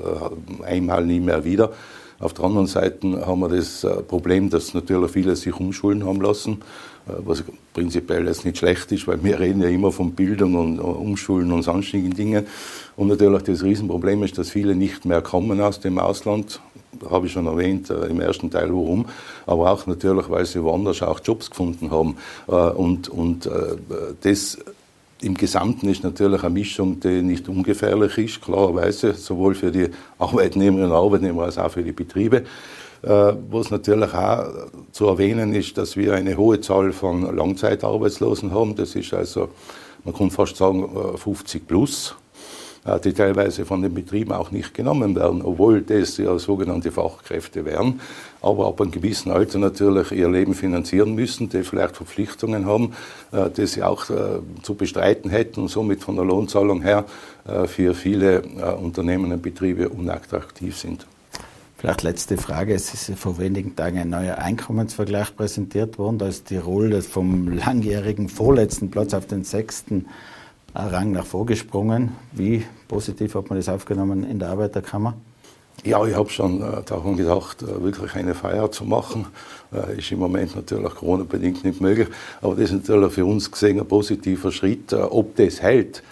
einmal 0.66 1.06
nie 1.06 1.20
mehr 1.20 1.44
wieder. 1.44 1.72
Auf 2.20 2.34
der 2.34 2.46
anderen 2.46 2.68
Seite 2.68 3.26
haben 3.26 3.42
wir 3.42 3.50
das 3.50 3.86
Problem, 4.08 4.50
dass 4.50 4.74
natürlich 4.74 5.12
viele 5.12 5.36
sich 5.36 5.54
umschulen 5.54 6.06
haben 6.06 6.22
lassen, 6.22 6.62
was 7.06 7.44
prinzipiell 7.74 8.26
jetzt 8.26 8.44
nicht 8.44 8.58
schlecht 8.58 8.92
ist, 8.92 9.08
weil 9.08 9.24
wir 9.24 9.40
reden 9.40 9.62
ja 9.62 9.70
immer 9.70 9.92
von 9.92 10.12
Bildung 10.12 10.56
und 10.56 10.80
Umschulen 10.80 11.52
und 11.52 11.62
sonstigen 11.62 12.12
Dingen. 12.12 12.48
Und 12.96 13.08
natürlich 13.08 13.44
das 13.44 13.64
Riesenproblem 13.64 14.24
ist, 14.24 14.38
dass 14.38 14.50
viele 14.50 14.76
nicht 14.76 15.06
mehr 15.06 15.22
kommen 15.22 15.62
aus 15.62 15.80
dem 15.80 16.00
Ausland, 16.00 16.60
habe 17.10 17.28
ich 17.28 17.34
schon 17.34 17.46
erwähnt 17.46 17.90
äh, 17.90 18.08
im 18.08 18.20
ersten 18.22 18.50
Teil, 18.50 18.70
warum, 18.70 19.06
aber 19.46 19.72
auch 19.72 19.86
natürlich, 19.86 20.30
weil 20.30 20.46
sie 20.46 20.64
woanders 20.64 21.02
auch 21.04 21.20
Jobs 21.24 21.50
gefunden 21.50 21.92
haben. 21.92 22.18
Äh, 22.48 22.54
und, 22.54 23.10
und 23.10 23.46
äh, 23.46 23.76
das 24.22 24.58
im 25.22 25.34
Gesamten 25.34 25.90
ist 25.90 26.04
natürlich 26.04 26.44
eine 26.44 26.54
Mischung, 26.54 27.00
die 27.00 27.22
nicht 27.22 27.50
ungefährlich 27.50 28.18
ist, 28.18 28.42
klarerweise, 28.42 29.14
sowohl 29.14 29.56
für 29.56 29.72
die 29.72 29.90
Arbeitnehmerinnen 30.20 30.92
und 30.92 30.98
Arbeitnehmer 30.98 31.44
als 31.44 31.58
auch 31.58 31.72
für 31.72 31.84
die 31.84 31.92
Betriebe. 31.92 32.44
Was 33.02 33.72
natürlich 33.72 34.14
auch 34.14 34.48
zu 34.92 35.06
erwähnen 35.06 35.54
ist, 35.54 35.78
dass 35.78 35.98
wir 35.98 36.14
eine 36.14 36.36
hohe 36.36 36.62
Zahl 36.62 36.92
von 36.92 37.36
Langzeitarbeitslosen 37.36 38.52
haben. 38.52 38.76
Das 38.76 38.96
ist 38.96 39.14
also, 39.14 39.50
man 40.04 40.16
kann 40.16 40.32
fast 40.32 40.58
sagen, 40.58 40.90
50 41.16 41.68
plus. 41.68 42.16
Äh, 42.88 43.00
die 43.00 43.14
teilweise 43.14 43.66
von 43.66 43.82
den 43.82 43.94
Betrieben 43.94 44.32
auch 44.32 44.52
nicht 44.52 44.74
genommen 44.74 45.16
werden, 45.16 45.42
obwohl 45.42 45.82
das 45.82 46.18
ja 46.18 46.40
sogenannte 46.40 46.92
Fachkräfte 46.92 47.66
wären, 47.66 48.00
aber 48.42 48.68
ab 48.68 48.82
einem 48.82 48.92
gewissen 48.92 49.32
Alter 49.32 49.60
natürlich 49.60 50.12
ihr 50.12 50.30
Leben 50.30 50.54
finanzieren 50.54 51.14
müssen, 51.14 51.50
die 51.50 51.64
vielleicht 51.64 51.98
Verpflichtungen 51.98 52.66
haben, 52.66 52.94
äh, 53.32 53.50
die 53.50 53.68
sie 53.68 53.84
auch 53.84 54.10
äh, 54.10 54.40
zu 54.64 54.76
bestreiten 54.76 55.30
hätten 55.30 55.62
und 55.62 55.68
somit 55.68 56.02
von 56.04 56.16
der 56.16 56.26
Lohnzahlung 56.26 56.82
her 56.82 57.06
für 57.68 57.94
viele 57.94 58.42
Unternehmen 58.42 59.32
und 59.32 59.42
Betriebe 59.42 59.88
unattraktiv 59.88 60.78
sind. 60.78 61.08
Vielleicht 61.78 62.04
letzte 62.04 62.38
Frage. 62.38 62.74
Es 62.74 62.94
ist 62.94 63.18
vor 63.18 63.38
wenigen 63.40 63.74
Tagen 63.74 64.00
ein 64.00 64.10
neuer 64.10 64.38
Einkommensvergleich 64.38 65.34
präsentiert 65.34 65.98
worden. 65.98 66.18
Da 66.18 66.28
ist 66.28 66.48
Tirol 66.48 67.02
vom 67.02 67.48
langjährigen 67.48 68.28
vorletzten 68.28 68.92
Platz 68.92 69.14
auf 69.14 69.28
den 69.28 69.46
sechsten 69.46 70.08
Rang 70.86 71.12
nach 71.12 71.26
vorgesprungen. 71.26 72.12
Wie 72.32 72.64
positiv 72.88 73.34
hat 73.36 73.50
man 73.50 73.58
das 73.58 73.68
aufgenommen 73.68 74.24
in 74.24 74.38
der 74.38 74.50
Arbeiterkammer? 74.50 75.16
Ja, 75.84 76.06
ich 76.06 76.16
habe 76.16 76.30
schon 76.30 76.62
äh, 76.62 76.84
daran 76.86 77.18
gedacht, 77.18 77.64
äh, 77.64 77.84
wirklich 77.84 78.14
eine 78.16 78.36
Feier 78.36 78.72
zu 78.72 78.84
machen. 78.84 79.26
Äh, 79.74 79.98
ist 79.98 80.12
im 80.12 80.20
Moment 80.20 80.56
natürlich 80.56 80.94
Corona-bedingt 80.96 81.64
nicht 81.64 81.82
möglich, 81.82 82.08
aber 82.42 82.56
das 82.56 82.66
ist 82.66 82.88
natürlich 82.88 83.14
für 83.14 83.26
uns 83.26 83.52
gesehen 83.52 83.80
ein 83.80 83.88
positiver 83.88 84.52
Schritt. 84.52 84.94
Äh, 84.94 84.98
ob 84.98 85.36
das 85.36 85.62
hält, 85.62 86.04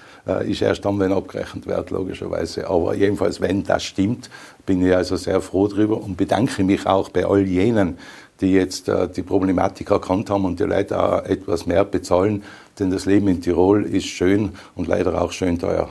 ist 0.47 0.63
erst 0.63 0.83
dann, 0.83 0.97
wenn 0.97 1.13
abgerechnet 1.13 1.67
wird, 1.67 1.91
logischerweise. 1.91 2.67
Aber 2.67 2.95
jedenfalls, 2.95 3.41
wenn 3.41 3.61
das 3.61 3.83
stimmt, 3.83 4.31
bin 4.65 4.83
ich 4.83 4.95
also 4.95 5.17
sehr 5.17 5.39
froh 5.39 5.67
darüber 5.67 6.01
und 6.01 6.17
bedanke 6.17 6.63
mich 6.63 6.87
auch 6.87 7.09
bei 7.09 7.27
all 7.27 7.45
jenen, 7.45 7.99
die 8.41 8.53
jetzt 8.53 8.89
die 9.15 9.21
Problematik 9.21 9.91
erkannt 9.91 10.31
haben 10.31 10.45
und 10.45 10.59
die 10.59 10.63
Leute 10.63 10.99
auch 10.99 11.23
etwas 11.25 11.67
mehr 11.67 11.85
bezahlen, 11.85 12.41
denn 12.79 12.91
das 12.91 13.05
Leben 13.05 13.27
in 13.27 13.41
Tirol 13.41 13.83
ist 13.83 14.07
schön 14.07 14.51
und 14.75 14.87
leider 14.87 15.21
auch 15.21 15.31
schön 15.31 15.59
teuer. 15.59 15.89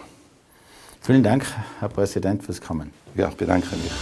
Vielen 1.00 1.22
Dank, 1.22 1.44
Herr 1.80 1.88
Präsident, 1.88 2.42
fürs 2.42 2.60
Kommen. 2.60 2.90
Ja, 3.14 3.30
bedanke 3.36 3.68
mich. 3.76 3.92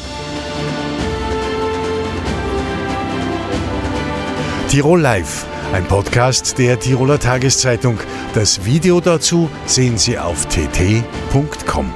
Tirol 4.69 5.01
Live, 5.01 5.45
ein 5.73 5.85
Podcast 5.85 6.59
der 6.59 6.79
Tiroler 6.79 7.19
Tageszeitung. 7.19 7.99
Das 8.35 8.65
Video 8.65 9.01
dazu 9.01 9.51
sehen 9.67 9.99
Sie 9.99 10.19
auf 10.19 10.47
tt.com. 10.47 11.93